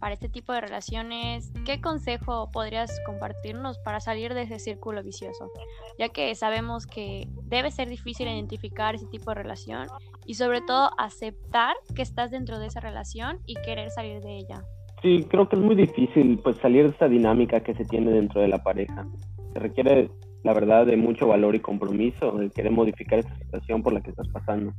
Para 0.00 0.14
este 0.14 0.28
tipo 0.28 0.52
de 0.52 0.60
relaciones, 0.60 1.52
¿qué 1.64 1.80
consejo 1.80 2.50
podrías 2.50 2.98
compartirnos 3.06 3.78
para 3.78 4.00
salir 4.00 4.34
de 4.34 4.42
ese 4.42 4.58
círculo 4.58 5.04
vicioso? 5.04 5.48
Ya 5.96 6.08
que 6.08 6.34
sabemos 6.34 6.86
que 6.86 7.28
debe 7.44 7.70
ser 7.70 7.88
difícil 7.88 8.26
identificar 8.26 8.96
ese 8.96 9.06
tipo 9.06 9.30
de 9.30 9.36
relación 9.36 9.86
y 10.26 10.34
sobre 10.34 10.60
todo 10.62 10.90
aceptar 10.98 11.76
que 11.94 12.02
estás 12.02 12.32
dentro 12.32 12.58
de 12.58 12.66
esa 12.66 12.80
relación 12.80 13.40
y 13.46 13.54
querer 13.54 13.92
salir 13.92 14.20
de 14.20 14.38
ella. 14.38 14.64
Sí, 15.02 15.26
creo 15.28 15.48
que 15.48 15.56
es 15.56 15.62
muy 15.62 15.74
difícil 15.74 16.38
pues 16.42 16.56
salir 16.58 16.84
de 16.84 16.90
esta 16.90 17.08
dinámica 17.08 17.60
que 17.60 17.74
se 17.74 17.84
tiene 17.84 18.12
dentro 18.12 18.40
de 18.40 18.46
la 18.46 18.62
pareja. 18.62 19.04
Se 19.52 19.58
requiere, 19.58 20.08
la 20.44 20.54
verdad, 20.54 20.86
de 20.86 20.96
mucho 20.96 21.26
valor 21.26 21.56
y 21.56 21.60
compromiso 21.60 22.32
de 22.38 22.50
querer 22.50 22.70
modificar 22.70 23.18
esta 23.18 23.36
situación 23.38 23.82
por 23.82 23.92
la 23.92 24.00
que 24.00 24.10
estás 24.10 24.28
pasando. 24.28 24.72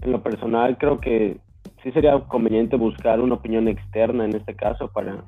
En 0.00 0.12
lo 0.12 0.22
personal, 0.22 0.78
creo 0.78 0.98
que 0.98 1.36
sí 1.82 1.92
sería 1.92 2.18
conveniente 2.20 2.76
buscar 2.76 3.20
una 3.20 3.34
opinión 3.34 3.68
externa 3.68 4.24
en 4.24 4.34
este 4.34 4.54
caso 4.56 4.90
para 4.90 5.22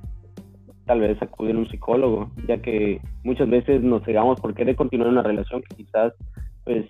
tal 0.87 1.01
vez 1.01 1.21
acudir 1.21 1.55
a 1.55 1.59
un 1.59 1.69
psicólogo, 1.69 2.31
ya 2.49 2.59
que 2.63 3.01
muchas 3.23 3.49
veces 3.51 3.83
nos 3.83 4.03
cegamos 4.05 4.41
por 4.41 4.55
querer 4.55 4.77
continuar 4.77 5.11
una 5.11 5.23
relación 5.23 5.63
que 5.63 5.77
quizás 5.77 6.15
pues 6.65 6.87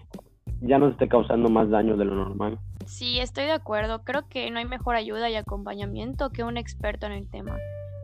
ya 0.66 0.78
nos 0.78 0.92
esté 0.92 1.08
causando 1.08 1.48
más 1.48 1.68
daño 1.70 1.96
de 1.96 2.04
lo 2.04 2.14
normal. 2.14 2.58
Sí, 2.86 3.20
estoy 3.20 3.44
de 3.44 3.52
acuerdo. 3.52 4.02
Creo 4.04 4.28
que 4.28 4.50
no 4.50 4.58
hay 4.58 4.64
mejor 4.64 4.96
ayuda 4.96 5.30
y 5.30 5.36
acompañamiento 5.36 6.30
que 6.30 6.44
un 6.44 6.56
experto 6.56 7.06
en 7.06 7.12
el 7.12 7.28
tema. 7.28 7.56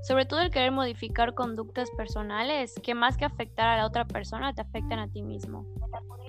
Sobre 0.02 0.24
todo 0.24 0.40
el 0.40 0.50
querer 0.50 0.72
modificar 0.72 1.34
conductas 1.34 1.90
personales 1.90 2.74
que 2.82 2.94
más 2.94 3.16
que 3.16 3.26
afectar 3.26 3.68
a 3.68 3.76
la 3.76 3.86
otra 3.86 4.06
persona 4.06 4.54
te 4.54 4.62
afectan 4.62 4.98
a 4.98 5.08
ti 5.08 5.22
mismo. 5.22 5.66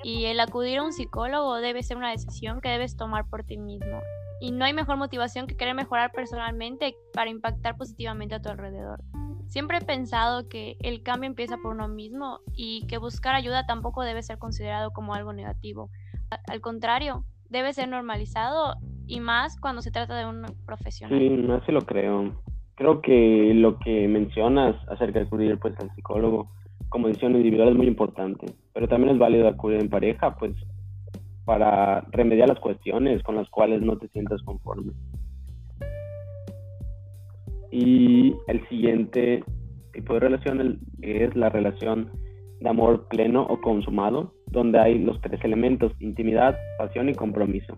Y 0.04 0.26
el 0.26 0.39
acudir 0.39 0.80
a 0.80 0.84
un 0.84 0.94
psicólogo 0.94 1.56
debe 1.58 1.84
ser 1.84 1.98
una 1.98 2.12
decisión 2.12 2.60
que 2.60 2.70
debes 2.70 2.98
tomar 2.98 3.30
por 3.30 3.44
ti 3.44 3.58
mismo. 3.58 4.02
Y 4.41 4.52
no 4.52 4.65
hay 4.65 4.74
mejor 4.74 4.98
motivación 4.98 5.48
que 5.48 5.56
querer 5.56 5.76
mejorar 5.76 6.12
personalmente 6.12 6.96
para 7.13 7.30
impactar 7.30 7.78
positivamente 7.78 8.36
a 8.36 8.41
tu 8.41 8.50
alrededor. 8.50 9.02
Siempre 9.48 9.78
he 9.78 9.82
pensado 9.82 10.48
que 10.48 10.78
el 10.80 11.04
cambio 11.04 11.28
empieza 11.30 11.58
por 11.58 11.74
uno 11.74 11.88
mismo 11.88 12.39
y 12.54 12.88
que 12.88 12.98
buscar 12.98 13.36
ayuda 13.36 13.65
tampoco 13.65 14.02
debe 14.02 14.24
ser 14.24 14.38
considerado 14.38 14.91
como 14.91 15.13
algo 15.13 15.34
negativo. 15.34 15.89
Al 16.48 16.62
contrario, 16.62 17.26
debe 17.50 17.74
ser 17.74 17.89
normalizado 17.89 18.76
y 19.08 19.20
más 19.20 19.60
cuando 19.60 19.82
se 19.82 19.91
trata 19.91 20.15
de 20.15 20.26
un 20.26 20.46
profesional. 20.65 21.20
Sí, 21.20 21.30
no 21.30 21.56
así 21.56 21.72
lo 21.72 21.82
creo. 21.82 22.32
Creo 22.76 23.02
que 23.02 23.54
lo 23.54 23.78
que 23.80 24.08
mencionas 24.08 24.76
acerca 24.88 25.20
de 25.20 25.26
acudir 25.26 25.60
pues 25.60 25.78
al 25.80 25.94
psicólogo 25.96 26.50
como 26.89 27.08
decisión 27.08 27.36
individual 27.36 27.70
es 27.70 27.76
muy 27.76 27.88
importante, 27.88 28.48
pero 28.74 28.88
también 28.88 29.13
es 29.13 29.20
válido 29.20 29.48
acudir 29.48 29.80
en 29.80 29.89
pareja 29.89 30.36
pues 30.36 30.54
para 31.46 32.02
remediar 32.12 32.50
las 32.50 32.60
cuestiones 32.60 33.22
con 33.24 33.36
las 33.36 33.50
cuales 33.50 33.82
no 33.82 33.98
te 33.98 34.08
sientas 34.10 34.41
conforme. 34.44 34.94
Y 37.72 38.36
el 38.48 38.67
siguiente 38.67 39.44
tipo 39.94 40.13
de 40.13 40.20
relación 40.22 40.80
es 41.02 41.36
la 41.36 41.50
relación 41.50 42.12
de 42.60 42.70
amor 42.70 43.08
pleno 43.08 43.44
o 43.44 43.60
consumado, 43.62 44.34
donde 44.52 44.80
hay 44.80 45.00
los 45.00 45.20
tres 45.22 45.44
elementos, 45.44 45.94
intimidad, 46.00 46.58
pasión 46.78 47.10
y 47.10 47.14
compromiso. 47.14 47.78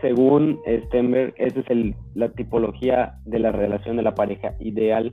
Según 0.00 0.60
Stenberg, 0.86 1.34
esa 1.36 1.60
es 1.60 1.94
la 2.14 2.30
tipología 2.30 3.18
de 3.24 3.38
la 3.38 3.52
relación 3.52 3.96
de 3.96 4.02
la 4.02 4.14
pareja 4.14 4.54
ideal. 4.60 5.12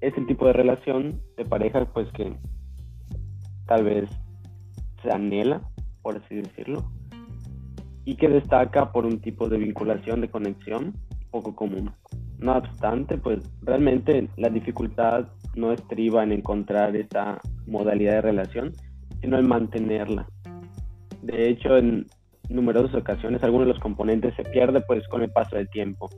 Es 0.00 0.16
el 0.16 0.26
tipo 0.26 0.46
de 0.46 0.52
relación 0.52 1.20
de 1.36 1.44
pareja 1.44 1.86
pues 1.92 2.08
que 2.12 2.34
tal 3.66 3.84
vez 3.84 4.08
se 5.02 5.10
anhela, 5.10 5.62
por 6.02 6.16
así 6.16 6.36
decirlo, 6.36 6.84
y 8.04 8.16
que 8.16 8.28
destaca 8.28 8.92
por 8.92 9.06
un 9.06 9.20
tipo 9.20 9.48
de 9.48 9.58
vinculación 9.58 10.20
de 10.20 10.28
conexión 10.28 10.94
poco 11.30 11.54
común. 11.54 11.90
No 12.38 12.56
obstante, 12.56 13.18
pues 13.18 13.40
realmente 13.62 14.28
la 14.36 14.48
dificultad 14.48 15.28
no 15.56 15.72
estriba 15.72 16.22
en 16.22 16.32
encontrar 16.32 16.94
esta 16.96 17.40
modalidad 17.66 18.12
de 18.12 18.22
relación, 18.22 18.72
sino 19.20 19.38
en 19.38 19.48
mantenerla. 19.48 20.28
De 21.22 21.48
hecho, 21.48 21.76
en 21.76 22.06
numerosas 22.48 22.94
ocasiones 22.94 23.42
algunos 23.42 23.66
de 23.66 23.74
los 23.74 23.82
componentes 23.82 24.34
se 24.36 24.44
pierde 24.44 24.80
pues 24.82 25.06
con 25.08 25.22
el 25.22 25.30
paso 25.30 25.56
del 25.56 25.68
tiempo. 25.68 26.08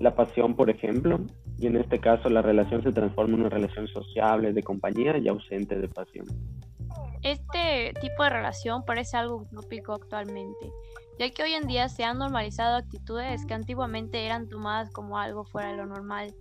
La 0.00 0.14
pasión, 0.14 0.56
por 0.56 0.68
ejemplo, 0.68 1.20
y 1.58 1.66
en 1.66 1.76
este 1.76 2.00
caso 2.00 2.28
la 2.28 2.42
relación 2.42 2.82
se 2.82 2.92
transforma 2.92 3.34
en 3.34 3.40
una 3.40 3.50
relación 3.50 3.86
sociable, 3.88 4.52
de 4.52 4.62
compañía 4.62 5.16
y 5.18 5.28
ausente 5.28 5.78
de 5.78 5.88
pasión. 5.88 6.26
Este 7.22 7.94
tipo 8.00 8.24
de 8.24 8.30
relación 8.30 8.84
parece 8.84 9.16
algo 9.16 9.36
utópico 9.36 9.92
actualmente, 9.92 10.72
ya 11.20 11.30
que 11.30 11.44
hoy 11.44 11.52
en 11.52 11.68
día 11.68 11.88
se 11.88 12.02
han 12.02 12.18
normalizado 12.18 12.76
actitudes 12.76 13.46
que 13.46 13.54
antiguamente 13.54 14.26
eran 14.26 14.48
tomadas 14.48 14.90
como 14.90 15.18
algo 15.18 15.44
fuera 15.44 15.70
de 15.70 15.76
lo 15.76 15.86
normal. 15.86 16.34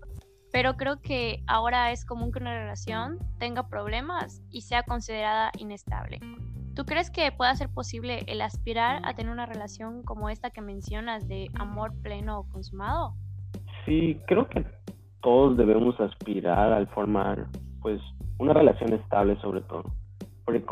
Pero 0.52 0.76
creo 0.76 1.02
que 1.02 1.44
ahora 1.48 1.92
es 1.92 2.06
común 2.06 2.32
que 2.32 2.40
una 2.40 2.54
relación 2.54 3.20
tenga 3.40 3.68
problemas 3.68 4.42
y 4.50 4.62
sea 4.62 4.84
considerada 4.84 5.52
inestable. 5.58 6.20
¿Tú 6.74 6.86
crees 6.86 7.12
que 7.12 7.32
pueda 7.32 7.54
ser 7.56 7.70
posible 7.70 8.24
el 8.28 8.42
aspirar 8.42 9.02
a 9.04 9.14
tener 9.14 9.32
una 9.32 9.46
relación 9.46 10.04
como 10.04 10.30
esta 10.30 10.52
que 10.52 10.62
mencionas 10.62 11.28
de 11.28 11.50
amor 11.56 11.94
pleno 12.02 12.40
o 12.40 12.50
consumado? 12.50 13.14
Sí, 13.86 14.20
creo 14.28 14.48
que 14.48 14.66
todos 15.22 15.58
debemos 15.58 16.00
aspirar 16.00 16.72
al 16.72 16.88
formar 16.88 17.48
pues 17.82 18.02
una 18.40 18.54
relación 18.54 18.94
estable 18.94 19.40
sobre 19.42 19.62
todo. 19.62 19.84
Porque 20.46 20.64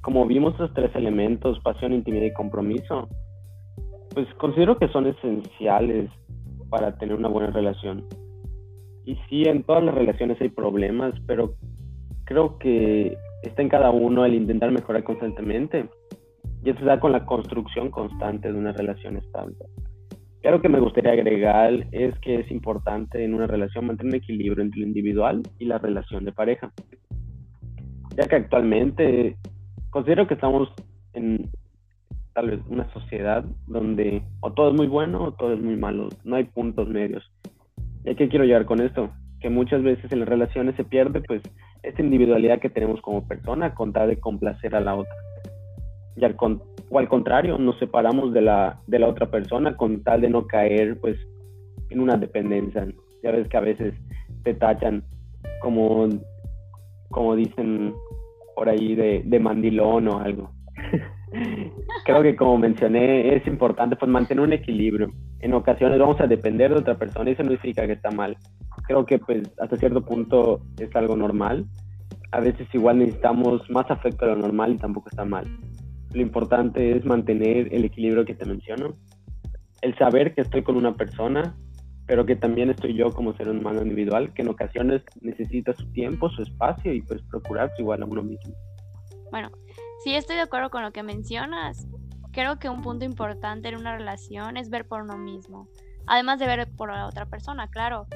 como, 0.00 0.26
vimos 0.26 0.52
estos 0.52 0.72
tres 0.74 0.94
elementos, 0.94 1.60
pasión, 1.60 1.92
intimidad 1.92 2.26
y 2.26 2.32
compromiso, 2.32 3.08
pues 4.14 4.26
considero 4.34 4.78
que 4.78 4.88
son 4.88 5.06
esenciales 5.06 6.10
para 6.70 6.96
tener 6.96 7.14
una 7.14 7.28
buena 7.28 7.50
relación. 7.50 8.04
Y 9.08 9.16
sí, 9.30 9.44
en 9.44 9.62
todas 9.62 9.82
las 9.82 9.94
relaciones 9.94 10.38
hay 10.38 10.50
problemas, 10.50 11.14
pero 11.26 11.54
creo 12.24 12.58
que 12.58 13.16
está 13.42 13.62
en 13.62 13.70
cada 13.70 13.90
uno 13.90 14.26
el 14.26 14.34
intentar 14.34 14.70
mejorar 14.70 15.02
constantemente. 15.02 15.88
Y 16.62 16.68
eso 16.68 16.80
se 16.80 16.84
da 16.84 17.00
con 17.00 17.12
la 17.12 17.24
construcción 17.24 17.90
constante 17.90 18.52
de 18.52 18.58
una 18.58 18.72
relación 18.72 19.16
estable. 19.16 19.56
Claro 20.42 20.60
que 20.60 20.68
me 20.68 20.78
gustaría 20.78 21.12
agregar 21.12 21.86
es 21.90 22.18
que 22.18 22.40
es 22.40 22.50
importante 22.50 23.24
en 23.24 23.32
una 23.32 23.46
relación 23.46 23.86
mantener 23.86 24.12
un 24.12 24.20
equilibrio 24.22 24.62
entre 24.62 24.80
lo 24.80 24.86
individual 24.86 25.40
y 25.58 25.64
la 25.64 25.78
relación 25.78 26.26
de 26.26 26.32
pareja. 26.32 26.70
Ya 28.14 28.28
que 28.28 28.36
actualmente 28.36 29.38
considero 29.88 30.26
que 30.26 30.34
estamos 30.34 30.68
en 31.14 31.50
tal 32.34 32.50
vez 32.50 32.60
una 32.68 32.92
sociedad 32.92 33.42
donde 33.66 34.22
o 34.40 34.52
todo 34.52 34.68
es 34.68 34.76
muy 34.76 34.86
bueno 34.86 35.24
o 35.24 35.32
todo 35.32 35.54
es 35.54 35.62
muy 35.62 35.76
malo, 35.76 36.10
no 36.24 36.36
hay 36.36 36.44
puntos 36.44 36.88
medios. 36.88 37.24
¿Y 38.04 38.10
a 38.10 38.14
qué 38.14 38.28
quiero 38.28 38.44
llegar 38.44 38.64
con 38.64 38.80
esto? 38.80 39.10
Que 39.40 39.50
muchas 39.50 39.82
veces 39.82 40.10
en 40.12 40.20
las 40.20 40.28
relaciones 40.28 40.74
se 40.76 40.84
pierde 40.84 41.20
pues 41.20 41.42
esta 41.82 42.02
individualidad 42.02 42.60
que 42.60 42.70
tenemos 42.70 43.00
como 43.00 43.26
persona 43.26 43.74
con 43.74 43.92
tal 43.92 44.08
de 44.08 44.18
complacer 44.18 44.74
a 44.74 44.80
la 44.80 44.96
otra. 44.96 45.14
Y 46.16 46.24
al, 46.24 46.36
o 46.90 46.98
al 46.98 47.08
contrario, 47.08 47.58
nos 47.58 47.78
separamos 47.78 48.32
de 48.32 48.42
la, 48.42 48.80
de 48.86 48.98
la 48.98 49.08
otra 49.08 49.30
persona 49.30 49.76
con 49.76 50.02
tal 50.02 50.20
de 50.20 50.30
no 50.30 50.46
caer 50.46 50.98
pues 51.00 51.16
en 51.90 52.00
una 52.00 52.16
dependencia. 52.16 52.86
Ya 53.22 53.30
ves 53.30 53.48
que 53.48 53.56
a 53.56 53.60
veces 53.60 53.94
te 54.42 54.54
tachan 54.54 55.04
como, 55.60 56.08
como 57.10 57.36
dicen 57.36 57.94
por 58.54 58.68
ahí 58.68 58.94
de, 58.94 59.22
de 59.24 59.38
mandilón 59.38 60.08
o 60.08 60.18
algo. 60.18 60.50
Creo 62.04 62.22
que 62.22 62.36
como 62.36 62.58
mencioné 62.58 63.36
es 63.36 63.46
importante 63.46 63.96
pues 63.96 64.10
mantener 64.10 64.42
un 64.42 64.52
equilibrio. 64.52 65.12
En 65.40 65.54
ocasiones 65.54 65.98
vamos 65.98 66.20
a 66.20 66.26
depender 66.26 66.72
de 66.72 66.80
otra 66.80 66.96
persona 66.96 67.30
y 67.30 67.34
eso 67.34 67.42
no 67.42 67.50
significa 67.50 67.86
que 67.86 67.92
está 67.92 68.10
mal. 68.10 68.36
Creo 68.86 69.06
que 69.06 69.18
pues 69.18 69.42
hasta 69.60 69.76
cierto 69.76 70.04
punto 70.04 70.62
es 70.78 70.94
algo 70.96 71.16
normal. 71.16 71.66
A 72.32 72.40
veces 72.40 72.66
igual 72.72 72.98
necesitamos 72.98 73.68
más 73.70 73.90
afecto 73.90 74.26
de 74.26 74.32
lo 74.32 74.38
normal 74.38 74.72
y 74.72 74.78
tampoco 74.78 75.08
está 75.08 75.24
mal. 75.24 75.46
Lo 76.12 76.22
importante 76.22 76.96
es 76.96 77.04
mantener 77.04 77.72
el 77.72 77.84
equilibrio 77.84 78.24
que 78.24 78.34
te 78.34 78.46
menciono. 78.46 78.94
El 79.80 79.96
saber 79.96 80.34
que 80.34 80.40
estoy 80.40 80.62
con 80.62 80.76
una 80.76 80.94
persona, 80.96 81.54
pero 82.06 82.26
que 82.26 82.34
también 82.34 82.70
estoy 82.70 82.94
yo 82.94 83.10
como 83.12 83.34
ser 83.34 83.48
humano 83.48 83.82
individual, 83.82 84.32
que 84.34 84.42
en 84.42 84.48
ocasiones 84.48 85.02
necesita 85.20 85.72
su 85.74 85.86
tiempo, 85.92 86.30
su 86.30 86.42
espacio 86.42 86.92
y 86.92 87.02
pues 87.02 87.22
procurarse 87.30 87.74
igual 87.78 88.02
a 88.02 88.06
uno 88.06 88.22
mismo. 88.22 88.54
Bueno, 89.30 89.50
sí 90.02 90.14
estoy 90.14 90.36
de 90.36 90.42
acuerdo 90.42 90.70
con 90.70 90.82
lo 90.82 90.90
que 90.90 91.02
mencionas. 91.02 91.86
Creo 92.32 92.58
que 92.58 92.68
un 92.68 92.82
punto 92.82 93.04
importante 93.04 93.68
en 93.68 93.76
una 93.76 93.96
relación 93.96 94.56
es 94.56 94.70
ver 94.70 94.86
por 94.86 95.02
uno 95.02 95.16
mismo, 95.16 95.68
además 96.06 96.38
de 96.38 96.46
ver 96.46 96.68
por 96.70 96.92
la 96.92 97.06
otra 97.06 97.26
persona, 97.26 97.68
claro. 97.68 98.06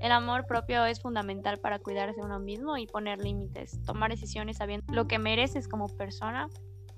El 0.00 0.10
amor 0.10 0.46
propio 0.46 0.84
es 0.84 1.00
fundamental 1.00 1.58
para 1.58 1.78
cuidarse 1.78 2.16
de 2.16 2.26
uno 2.26 2.40
mismo 2.40 2.76
y 2.76 2.86
poner 2.86 3.22
límites, 3.22 3.80
tomar 3.84 4.10
decisiones 4.10 4.56
sabiendo 4.56 4.92
lo 4.92 5.06
que 5.06 5.18
mereces 5.20 5.68
como 5.68 5.86
persona 5.86 6.48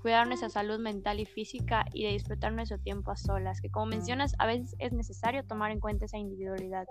cuidar 0.05 0.27
nuestra 0.27 0.49
salud 0.49 0.77
mental 0.77 1.19
y 1.19 1.25
física 1.25 1.83
y 1.91 2.03
de 2.03 2.11
disfrutar 2.11 2.53
nuestro 2.53 2.77
tiempo 2.77 3.09
a 3.09 3.15
solas, 3.15 3.59
que 3.59 3.71
como 3.71 3.87
mencionas, 3.87 4.35
a 4.37 4.45
veces 4.45 4.75
es 4.77 4.93
necesario 4.93 5.43
tomar 5.43 5.71
en 5.71 5.79
cuenta 5.79 6.05
esa 6.05 6.19
individualidad. 6.19 6.85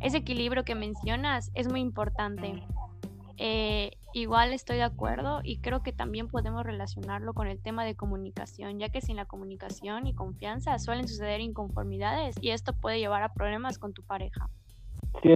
Ese 0.00 0.16
equilibrio 0.16 0.64
que 0.64 0.74
mencionas 0.74 1.52
es 1.54 1.68
muy 1.68 1.78
importante. 1.78 2.60
Eh, 3.36 3.92
igual 4.12 4.52
estoy 4.52 4.76
de 4.76 4.82
acuerdo 4.82 5.40
y 5.42 5.58
creo 5.58 5.82
que 5.82 5.92
también 5.92 6.28
podemos 6.28 6.64
relacionarlo 6.64 7.34
con 7.34 7.46
el 7.46 7.60
tema 7.60 7.84
de 7.84 7.94
comunicación, 7.94 8.78
ya 8.78 8.88
que 8.88 9.00
sin 9.00 9.16
la 9.16 9.24
comunicación 9.24 10.06
y 10.06 10.14
confianza 10.14 10.78
suelen 10.78 11.08
suceder 11.08 11.40
inconformidades 11.40 12.36
y 12.40 12.50
esto 12.50 12.72
puede 12.72 12.98
llevar 12.98 13.22
a 13.22 13.32
problemas 13.32 13.78
con 13.78 13.92
tu 13.92 14.02
pareja. 14.02 14.48
Sí, 15.22 15.30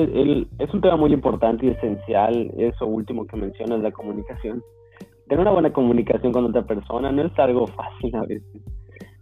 es 0.58 0.72
un 0.72 0.80
tema 0.80 0.96
muy 0.96 1.12
importante 1.12 1.66
y 1.66 1.70
esencial, 1.70 2.52
eso 2.56 2.87
último 2.87 3.26
que 3.26 3.37
mencionas, 3.37 3.80
la 3.80 3.90
comunicación 3.90 4.62
tener 5.28 5.40
una 5.40 5.52
buena 5.52 5.72
comunicación 5.72 6.32
con 6.32 6.44
otra 6.44 6.62
persona 6.62 7.10
no 7.10 7.22
es 7.22 7.38
algo 7.38 7.66
fácil 7.68 8.14
a 8.16 8.22
veces. 8.22 8.62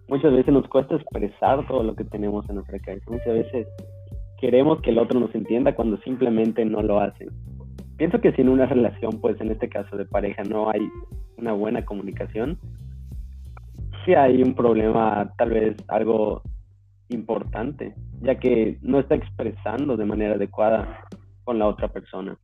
Muchas 0.09 0.33
veces 0.33 0.53
nos 0.53 0.69
cuesta 0.69 0.97
expresar 0.97 1.67
todo 1.67 1.83
lo 1.83 1.95
que 1.95 2.05
tenemos 2.05 2.49
en 2.49 2.57
nuestra 2.57 2.79
cabeza. 2.81 3.11
Muchas 3.11 3.33
veces 3.35 3.67
queremos 4.39 4.81
que 4.83 4.91
el 4.91 4.99
otro 4.99 5.19
nos 5.19 5.35
entienda 5.35 5.75
cuando 5.75 5.97
simplemente 5.99 6.65
no 6.65 6.83
lo 6.83 7.01
hacen. 7.01 7.29
Pienso 8.03 8.21
que 8.21 8.33
si 8.33 8.43
en 8.43 8.49
una 8.49 8.67
relación, 8.67 9.21
pues 9.21 9.41
en 9.41 9.53
este 9.53 9.69
caso 9.69 9.97
de 9.97 10.05
pareja, 10.05 10.43
no 10.43 10.69
hay 10.69 10.81
una 11.37 11.53
buena 11.53 11.85
comunicación, 11.85 12.59
sí 14.05 14.13
hay 14.13 14.43
un 14.43 14.57
problema, 14.57 15.33
tal 15.39 15.51
vez 15.51 15.77
algo 15.87 16.43
importante, 17.11 17.95
ya 18.21 18.41
que 18.41 18.77
no 18.83 18.99
está 18.99 19.15
expresando 19.15 19.97
de 19.97 20.05
manera 20.05 20.35
adecuada 20.35 21.05
con 21.45 21.61
la 21.61 21.69
otra 21.69 21.87
persona 21.87 22.37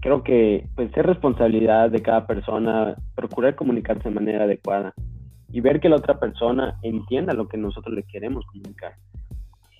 creo 0.00 0.22
que 0.22 0.66
pues 0.74 0.90
es 0.96 1.04
responsabilidad 1.04 1.90
de 1.90 2.00
cada 2.00 2.26
persona 2.26 2.96
procurar 3.14 3.56
comunicarse 3.56 4.08
de 4.08 4.14
manera 4.14 4.44
adecuada 4.44 4.94
y 5.50 5.60
ver 5.60 5.80
que 5.80 5.90
la 5.90 5.96
otra 5.96 6.18
persona 6.18 6.78
entienda 6.82 7.34
lo 7.34 7.46
que 7.46 7.58
nosotros 7.58 7.94
le 7.94 8.04
queremos 8.04 8.46
comunicar. 8.46 8.94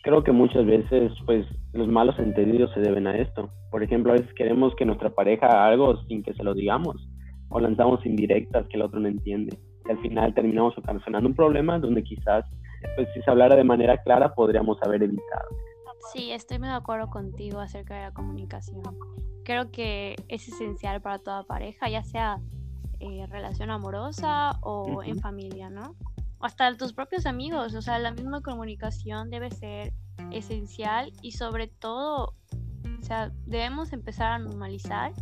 Creo 0.03 0.23
que 0.23 0.33
muchas 0.33 0.65
veces 0.65 1.13
pues 1.27 1.47
los 1.73 1.89
malos 1.89 2.19
entendidos 2.19 2.73
se 2.73 2.81
deben 2.81 3.07
a 3.07 3.17
esto. 3.17 3.51
Por 3.71 3.83
ejemplo, 3.83 4.13
a 4.13 4.17
veces 4.17 4.33
queremos 4.35 4.75
que 4.77 4.85
nuestra 4.85 5.11
pareja 5.11 5.47
haga 5.47 5.67
algo 5.67 5.97
sin 6.05 6.23
que 6.23 6.35
se 6.35 6.45
lo 6.45 6.55
digamos 6.55 6.97
o 7.51 7.61
lanzamos 7.61 8.05
indirectas 8.05 8.67
que 8.69 8.77
el 8.77 8.83
otro 8.83 9.01
no 9.01 9.09
entiende. 9.09 9.59
Y 9.87 9.91
al 9.91 9.99
final 9.99 10.35
terminamos 10.35 10.77
ocasionando 10.77 11.29
un 11.29 11.35
problema 11.35 11.79
donde 11.79 12.03
quizás 12.03 12.45
pues 12.95 13.09
si 13.15 13.23
se 13.23 13.31
hablara 13.31 13.57
de 13.57 13.65
manera 13.65 13.97
clara 14.03 14.35
podríamos 14.35 14.79
haber 14.83 15.03
evitado. 15.03 15.49
Sí, 16.13 16.31
estoy 16.31 16.59
muy 16.59 16.69
de 16.69 16.75
acuerdo 16.75 17.09
contigo 17.11 17.61
acerca 17.61 17.97
de 17.97 18.03
la 18.03 18.13
comunicación. 18.13 18.83
Creo 19.45 19.71
que 19.71 20.15
es 20.29 20.49
esencial 20.49 21.01
para 21.01 21.19
toda 21.19 21.43
pareja, 21.43 21.89
ya 21.89 22.03
sea 22.03 22.39
eh, 23.01 23.27
relación 23.29 23.71
amorosa 23.71 24.53
o 24.63 25.03
en 25.03 25.19
familia, 25.19 25.71
¿no? 25.71 25.95
Hasta 26.41 26.77
tus 26.77 26.93
propios 26.93 27.27
amigos, 27.27 27.75
o 27.75 27.83
sea, 27.83 27.99
la 27.99 28.13
misma 28.13 28.41
comunicación 28.41 29.31
debe 29.31 29.51
ser 29.51 29.93
esencial 30.31 31.13
y 31.23 31.33
sobre 31.33 31.67
todo, 31.67 32.35
o 33.01 33.03
sea, 33.03 33.33
debemos 33.47 33.93
empezar 33.93 34.33
a 34.33 34.39
normalizar 34.39 35.13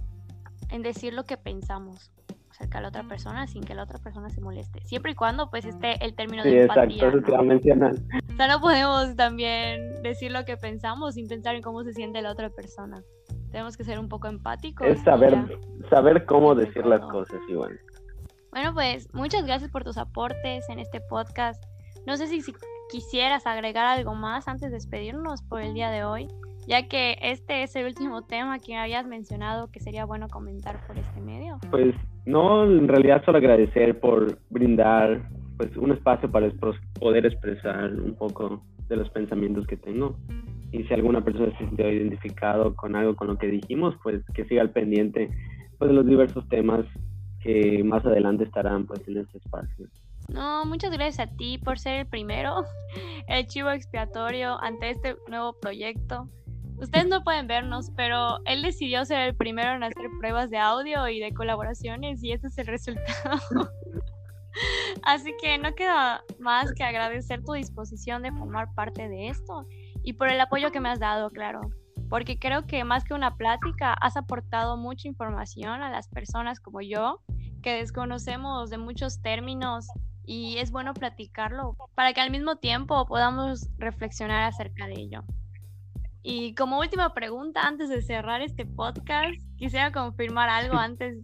en 0.70 0.82
decir 0.82 1.14
lo 1.14 1.24
que 1.24 1.36
pensamos 1.36 2.10
acerca 2.50 2.78
de 2.78 2.82
la 2.82 2.88
otra 2.88 3.04
persona 3.04 3.46
sin 3.46 3.62
que 3.62 3.74
la 3.74 3.82
otra 3.82 3.98
persona 3.98 4.30
se 4.30 4.40
moleste. 4.40 4.80
Siempre 4.84 5.12
y 5.12 5.14
cuando 5.14 5.50
pues 5.50 5.64
esté 5.64 6.02
el 6.04 6.14
término 6.14 6.42
de 6.42 6.62
empatía. 6.62 7.08
Exacto, 7.08 7.18
eso 7.18 7.26
te 7.26 8.32
O 8.32 8.36
sea, 8.36 8.48
no 8.48 8.60
podemos 8.60 9.14
también 9.16 10.02
decir 10.02 10.32
lo 10.32 10.44
que 10.44 10.56
pensamos 10.56 11.14
sin 11.14 11.28
pensar 11.28 11.54
en 11.54 11.62
cómo 11.62 11.82
se 11.84 11.92
siente 11.92 12.22
la 12.22 12.32
otra 12.32 12.50
persona. 12.50 13.02
Tenemos 13.50 13.76
que 13.76 13.84
ser 13.84 13.98
un 13.98 14.08
poco 14.08 14.28
empáticos. 14.28 14.86
Es 14.86 15.00
saber, 15.02 15.58
saber 15.88 16.24
cómo 16.26 16.54
decir 16.54 16.84
las 16.84 17.00
cosas 17.00 17.40
igual. 17.48 17.78
Bueno, 18.50 18.74
pues 18.74 19.12
muchas 19.12 19.44
gracias 19.44 19.70
por 19.70 19.84
tus 19.84 19.98
aportes 19.98 20.68
en 20.68 20.78
este 20.78 21.00
podcast. 21.00 21.62
No 22.06 22.16
sé 22.16 22.26
si, 22.26 22.40
si 22.40 22.54
quisieras 22.90 23.46
agregar 23.46 23.86
algo 23.86 24.14
más 24.14 24.48
antes 24.48 24.70
de 24.70 24.76
despedirnos 24.76 25.42
por 25.42 25.60
el 25.60 25.74
día 25.74 25.90
de 25.90 26.04
hoy 26.04 26.28
ya 26.66 26.88
que 26.88 27.16
este 27.22 27.62
es 27.62 27.76
el 27.76 27.86
último 27.86 28.22
tema 28.22 28.58
que 28.58 28.76
habías 28.76 29.06
mencionado 29.06 29.70
que 29.70 29.80
sería 29.80 30.04
bueno 30.04 30.28
comentar 30.28 30.84
por 30.86 30.98
este 30.98 31.20
medio. 31.20 31.58
Pues 31.70 31.94
no, 32.24 32.64
en 32.64 32.88
realidad 32.88 33.24
solo 33.24 33.38
agradecer 33.38 33.98
por 34.00 34.38
brindar 34.50 35.28
pues 35.56 35.74
un 35.76 35.92
espacio 35.92 36.30
para 36.30 36.50
poder 37.00 37.24
expresar 37.24 37.92
un 37.94 38.14
poco 38.14 38.62
de 38.88 38.96
los 38.96 39.08
pensamientos 39.10 39.66
que 39.66 39.76
tengo. 39.76 40.16
Y 40.72 40.82
si 40.84 40.92
alguna 40.92 41.24
persona 41.24 41.50
se 41.52 41.64
sintió 41.64 41.90
identificado 41.90 42.74
con 42.74 42.96
algo 42.96 43.14
con 43.14 43.28
lo 43.28 43.38
que 43.38 43.46
dijimos, 43.46 43.94
pues 44.02 44.22
que 44.34 44.44
siga 44.44 44.62
al 44.62 44.70
pendiente 44.70 45.30
pues, 45.78 45.88
de 45.88 45.94
los 45.94 46.06
diversos 46.06 46.46
temas 46.48 46.84
que 47.46 47.84
más 47.84 48.04
adelante 48.04 48.44
estarán 48.44 48.86
pues 48.86 49.06
en 49.06 49.18
este 49.18 49.38
espacio. 49.38 49.86
No, 50.28 50.64
muchas 50.66 50.90
gracias 50.90 51.28
a 51.28 51.36
ti 51.36 51.58
por 51.58 51.78
ser 51.78 52.00
el 52.00 52.06
primero, 52.06 52.64
el 53.28 53.46
chivo 53.46 53.70
expiatorio 53.70 54.60
ante 54.60 54.90
este 54.90 55.16
nuevo 55.28 55.52
proyecto. 55.60 56.28
Ustedes 56.78 57.06
no 57.06 57.22
pueden 57.22 57.46
vernos, 57.46 57.90
pero 57.96 58.38
él 58.44 58.62
decidió 58.62 59.04
ser 59.04 59.20
el 59.20 59.34
primero 59.34 59.72
en 59.72 59.84
hacer 59.84 60.10
pruebas 60.18 60.50
de 60.50 60.58
audio 60.58 61.08
y 61.08 61.20
de 61.20 61.32
colaboraciones 61.32 62.22
y 62.22 62.32
ese 62.32 62.48
es 62.48 62.58
el 62.58 62.66
resultado. 62.66 63.40
Así 65.02 65.32
que 65.40 65.56
no 65.58 65.74
queda 65.74 66.22
más 66.38 66.72
que 66.72 66.82
agradecer 66.82 67.42
tu 67.44 67.52
disposición 67.52 68.22
de 68.22 68.32
formar 68.32 68.74
parte 68.74 69.08
de 69.08 69.28
esto 69.28 69.66
y 70.02 70.14
por 70.14 70.28
el 70.28 70.40
apoyo 70.40 70.70
que 70.70 70.80
me 70.80 70.88
has 70.88 71.00
dado, 71.00 71.30
claro. 71.30 71.60
Porque 72.10 72.38
creo 72.38 72.66
que 72.66 72.84
más 72.84 73.04
que 73.04 73.14
una 73.14 73.36
plática, 73.36 73.92
has 73.94 74.16
aportado 74.16 74.76
mucha 74.76 75.08
información 75.08 75.82
a 75.82 75.90
las 75.90 76.08
personas 76.08 76.60
como 76.60 76.80
yo, 76.80 77.20
que 77.62 77.74
desconocemos 77.74 78.70
de 78.70 78.78
muchos 78.78 79.20
términos 79.20 79.88
y 80.24 80.58
es 80.58 80.70
bueno 80.70 80.92
platicarlo 80.94 81.76
para 81.94 82.12
que 82.12 82.20
al 82.20 82.30
mismo 82.30 82.56
tiempo 82.56 83.06
podamos 83.06 83.68
reflexionar 83.78 84.44
acerca 84.44 84.86
de 84.86 84.94
ello. 84.94 85.24
Y 86.22 86.54
como 86.56 86.80
última 86.80 87.14
pregunta, 87.14 87.66
antes 87.66 87.88
de 87.88 88.02
cerrar 88.02 88.42
este 88.42 88.66
podcast, 88.66 89.40
quisiera 89.56 89.92
confirmar 89.92 90.48
algo 90.48 90.76
antes. 90.76 91.18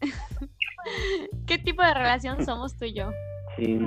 ¿Qué 1.46 1.58
tipo 1.58 1.82
de 1.82 1.94
relación 1.94 2.44
somos 2.44 2.76
tú 2.76 2.84
y 2.84 2.92
yo? 2.92 3.10
Sí, 3.56 3.78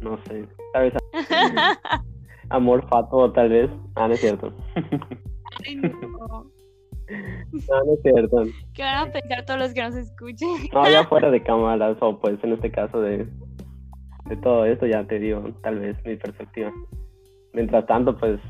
no 0.00 0.22
sé. 0.24 0.46
¿Sabes? 0.74 0.92
Amor 2.50 2.86
fato, 2.88 3.32
tal 3.32 3.48
vez. 3.48 3.70
Ah, 3.94 4.06
no 4.08 4.14
es 4.14 4.20
cierto. 4.20 4.52
no. 5.74 6.55
No, 7.08 7.92
es 7.94 8.02
cierto. 8.02 8.42
¿Qué 8.74 8.82
van 8.82 9.08
a 9.08 9.12
pensar 9.12 9.44
todos 9.44 9.60
los 9.60 9.74
que 9.74 9.82
nos 9.82 9.94
escuchen? 9.94 10.48
No, 10.72 10.90
ya 10.90 11.04
fuera 11.06 11.30
de 11.30 11.42
cámaras, 11.42 11.96
o 12.00 12.18
pues 12.18 12.42
en 12.42 12.52
este 12.52 12.70
caso 12.70 13.00
de, 13.00 13.26
de 14.26 14.36
todo 14.42 14.64
esto, 14.64 14.86
ya 14.86 15.04
te 15.04 15.18
digo, 15.18 15.42
tal 15.62 15.78
vez 15.78 15.96
mi 16.04 16.16
perspectiva. 16.16 16.72
Mientras 17.52 17.86
tanto, 17.86 18.16
pues 18.18 18.40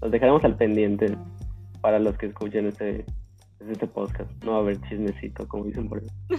los 0.00 0.10
dejaremos 0.10 0.44
al 0.44 0.56
pendiente 0.56 1.16
para 1.80 1.98
los 1.98 2.16
que 2.18 2.26
escuchen 2.26 2.66
este, 2.66 3.04
este 3.60 3.86
podcast. 3.86 4.30
No 4.44 4.52
va 4.52 4.58
a 4.58 4.60
haber 4.60 4.80
chismecito, 4.82 5.46
como 5.48 5.64
dicen 5.64 5.88
por 5.88 6.00
ahí. 6.00 6.38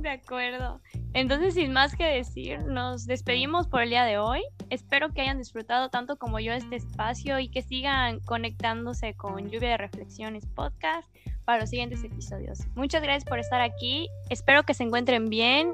De 0.02 0.08
acuerdo. 0.08 0.80
Entonces, 1.12 1.54
sin 1.54 1.72
más 1.72 1.94
que 1.94 2.04
decir, 2.04 2.60
nos 2.64 3.06
despedimos 3.06 3.66
por 3.66 3.82
el 3.82 3.90
día 3.90 4.04
de 4.04 4.18
hoy. 4.18 4.40
Espero 4.70 5.12
que 5.12 5.20
hayan 5.20 5.38
disfrutado 5.38 5.90
tanto 5.90 6.16
como 6.16 6.38
yo 6.40 6.52
este 6.52 6.76
espacio 6.76 7.38
y 7.38 7.48
que 7.48 7.62
sigan 7.62 8.20
conectándose 8.20 9.14
con 9.14 9.50
Lluvia 9.50 9.70
de 9.70 9.76
Reflexiones 9.76 10.46
Podcast 10.46 11.06
para 11.44 11.60
los 11.60 11.70
siguientes 11.70 12.02
episodios. 12.04 12.60
Muchas 12.76 13.02
gracias 13.02 13.24
por 13.24 13.38
estar 13.38 13.60
aquí. 13.60 14.08
Espero 14.30 14.62
que 14.62 14.72
se 14.72 14.84
encuentren 14.84 15.28
bien. 15.28 15.72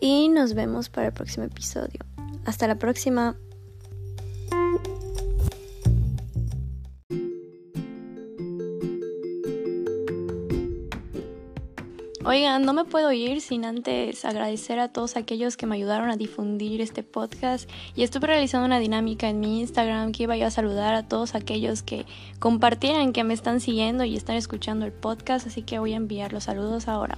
Y 0.00 0.28
nos 0.28 0.54
vemos 0.54 0.88
para 0.88 1.08
el 1.08 1.12
próximo 1.12 1.46
episodio. 1.46 2.00
Hasta 2.44 2.68
la 2.68 2.76
próxima. 2.76 3.36
Oigan, 12.28 12.60
no 12.60 12.74
me 12.74 12.84
puedo 12.84 13.10
ir 13.10 13.40
sin 13.40 13.64
antes 13.64 14.26
agradecer 14.26 14.78
a 14.80 14.88
todos 14.88 15.16
aquellos 15.16 15.56
que 15.56 15.64
me 15.64 15.76
ayudaron 15.76 16.10
a 16.10 16.18
difundir 16.18 16.82
este 16.82 17.02
podcast 17.02 17.70
y 17.96 18.02
estuve 18.02 18.26
realizando 18.26 18.66
una 18.66 18.78
dinámica 18.78 19.30
en 19.30 19.40
mi 19.40 19.60
Instagram 19.60 20.12
que 20.12 20.24
iba 20.24 20.36
yo 20.36 20.46
a 20.46 20.50
saludar 20.50 20.94
a 20.94 21.08
todos 21.08 21.34
aquellos 21.34 21.82
que 21.82 22.04
compartieran 22.38 23.14
que 23.14 23.24
me 23.24 23.32
están 23.32 23.60
siguiendo 23.60 24.04
y 24.04 24.14
están 24.14 24.36
escuchando 24.36 24.84
el 24.84 24.92
podcast, 24.92 25.46
así 25.46 25.62
que 25.62 25.78
voy 25.78 25.94
a 25.94 25.96
enviar 25.96 26.34
los 26.34 26.44
saludos 26.44 26.86
ahora. 26.86 27.16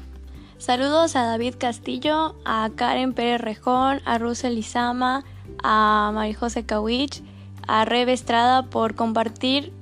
Saludos 0.58 1.16
a 1.16 1.24
David 1.24 1.56
Castillo, 1.58 2.36
a 2.44 2.70
Karen 2.76 3.12
Pérez 3.12 3.40
Rejón, 3.40 4.02
a 4.04 4.16
Russell 4.18 4.58
Izama, 4.58 5.24
a 5.60 6.12
Marijose 6.14 6.64
Kawich, 6.64 7.20
a 7.66 7.84
Rebe 7.84 8.12
Estrada 8.12 8.70
por 8.70 8.94
compartir 8.94 9.72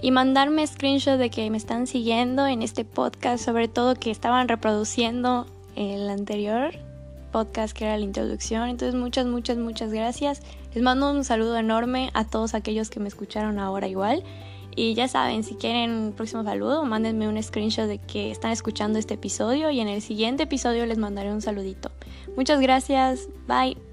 y 0.00 0.10
mandarme 0.10 0.66
screenshots 0.66 1.18
de 1.18 1.30
que 1.30 1.50
me 1.50 1.56
están 1.56 1.86
siguiendo 1.86 2.46
en 2.46 2.62
este 2.62 2.84
podcast, 2.84 3.44
sobre 3.44 3.68
todo 3.68 3.94
que 3.94 4.10
estaban 4.10 4.48
reproduciendo 4.48 5.46
el 5.76 6.08
anterior 6.08 6.74
podcast 7.32 7.76
que 7.76 7.84
era 7.84 7.96
la 7.96 8.04
introducción. 8.04 8.68
Entonces 8.68 8.98
muchas, 8.98 9.26
muchas, 9.26 9.58
muchas 9.58 9.92
gracias. 9.92 10.42
Les 10.74 10.82
mando 10.82 11.10
un 11.10 11.24
saludo 11.24 11.56
enorme 11.56 12.10
a 12.14 12.24
todos 12.24 12.54
aquellos 12.54 12.90
que 12.90 13.00
me 13.00 13.08
escucharon 13.08 13.58
ahora 13.58 13.88
igual. 13.88 14.22
Y 14.76 14.94
ya 14.94 15.08
saben, 15.08 15.42
si 15.42 15.56
quieren 15.56 15.90
un 15.90 16.12
próximo 16.12 16.44
saludo, 16.44 16.84
mándenme 16.84 17.26
un 17.26 17.42
screenshot 17.42 17.86
de 17.86 17.98
que 17.98 18.30
están 18.30 18.52
escuchando 18.52 18.98
este 18.98 19.14
episodio 19.14 19.70
y 19.70 19.80
en 19.80 19.88
el 19.88 20.02
siguiente 20.02 20.44
episodio 20.44 20.86
les 20.86 20.98
mandaré 20.98 21.32
un 21.32 21.42
saludito. 21.42 21.90
Muchas 22.36 22.60
gracias. 22.60 23.28
Bye. 23.48 23.87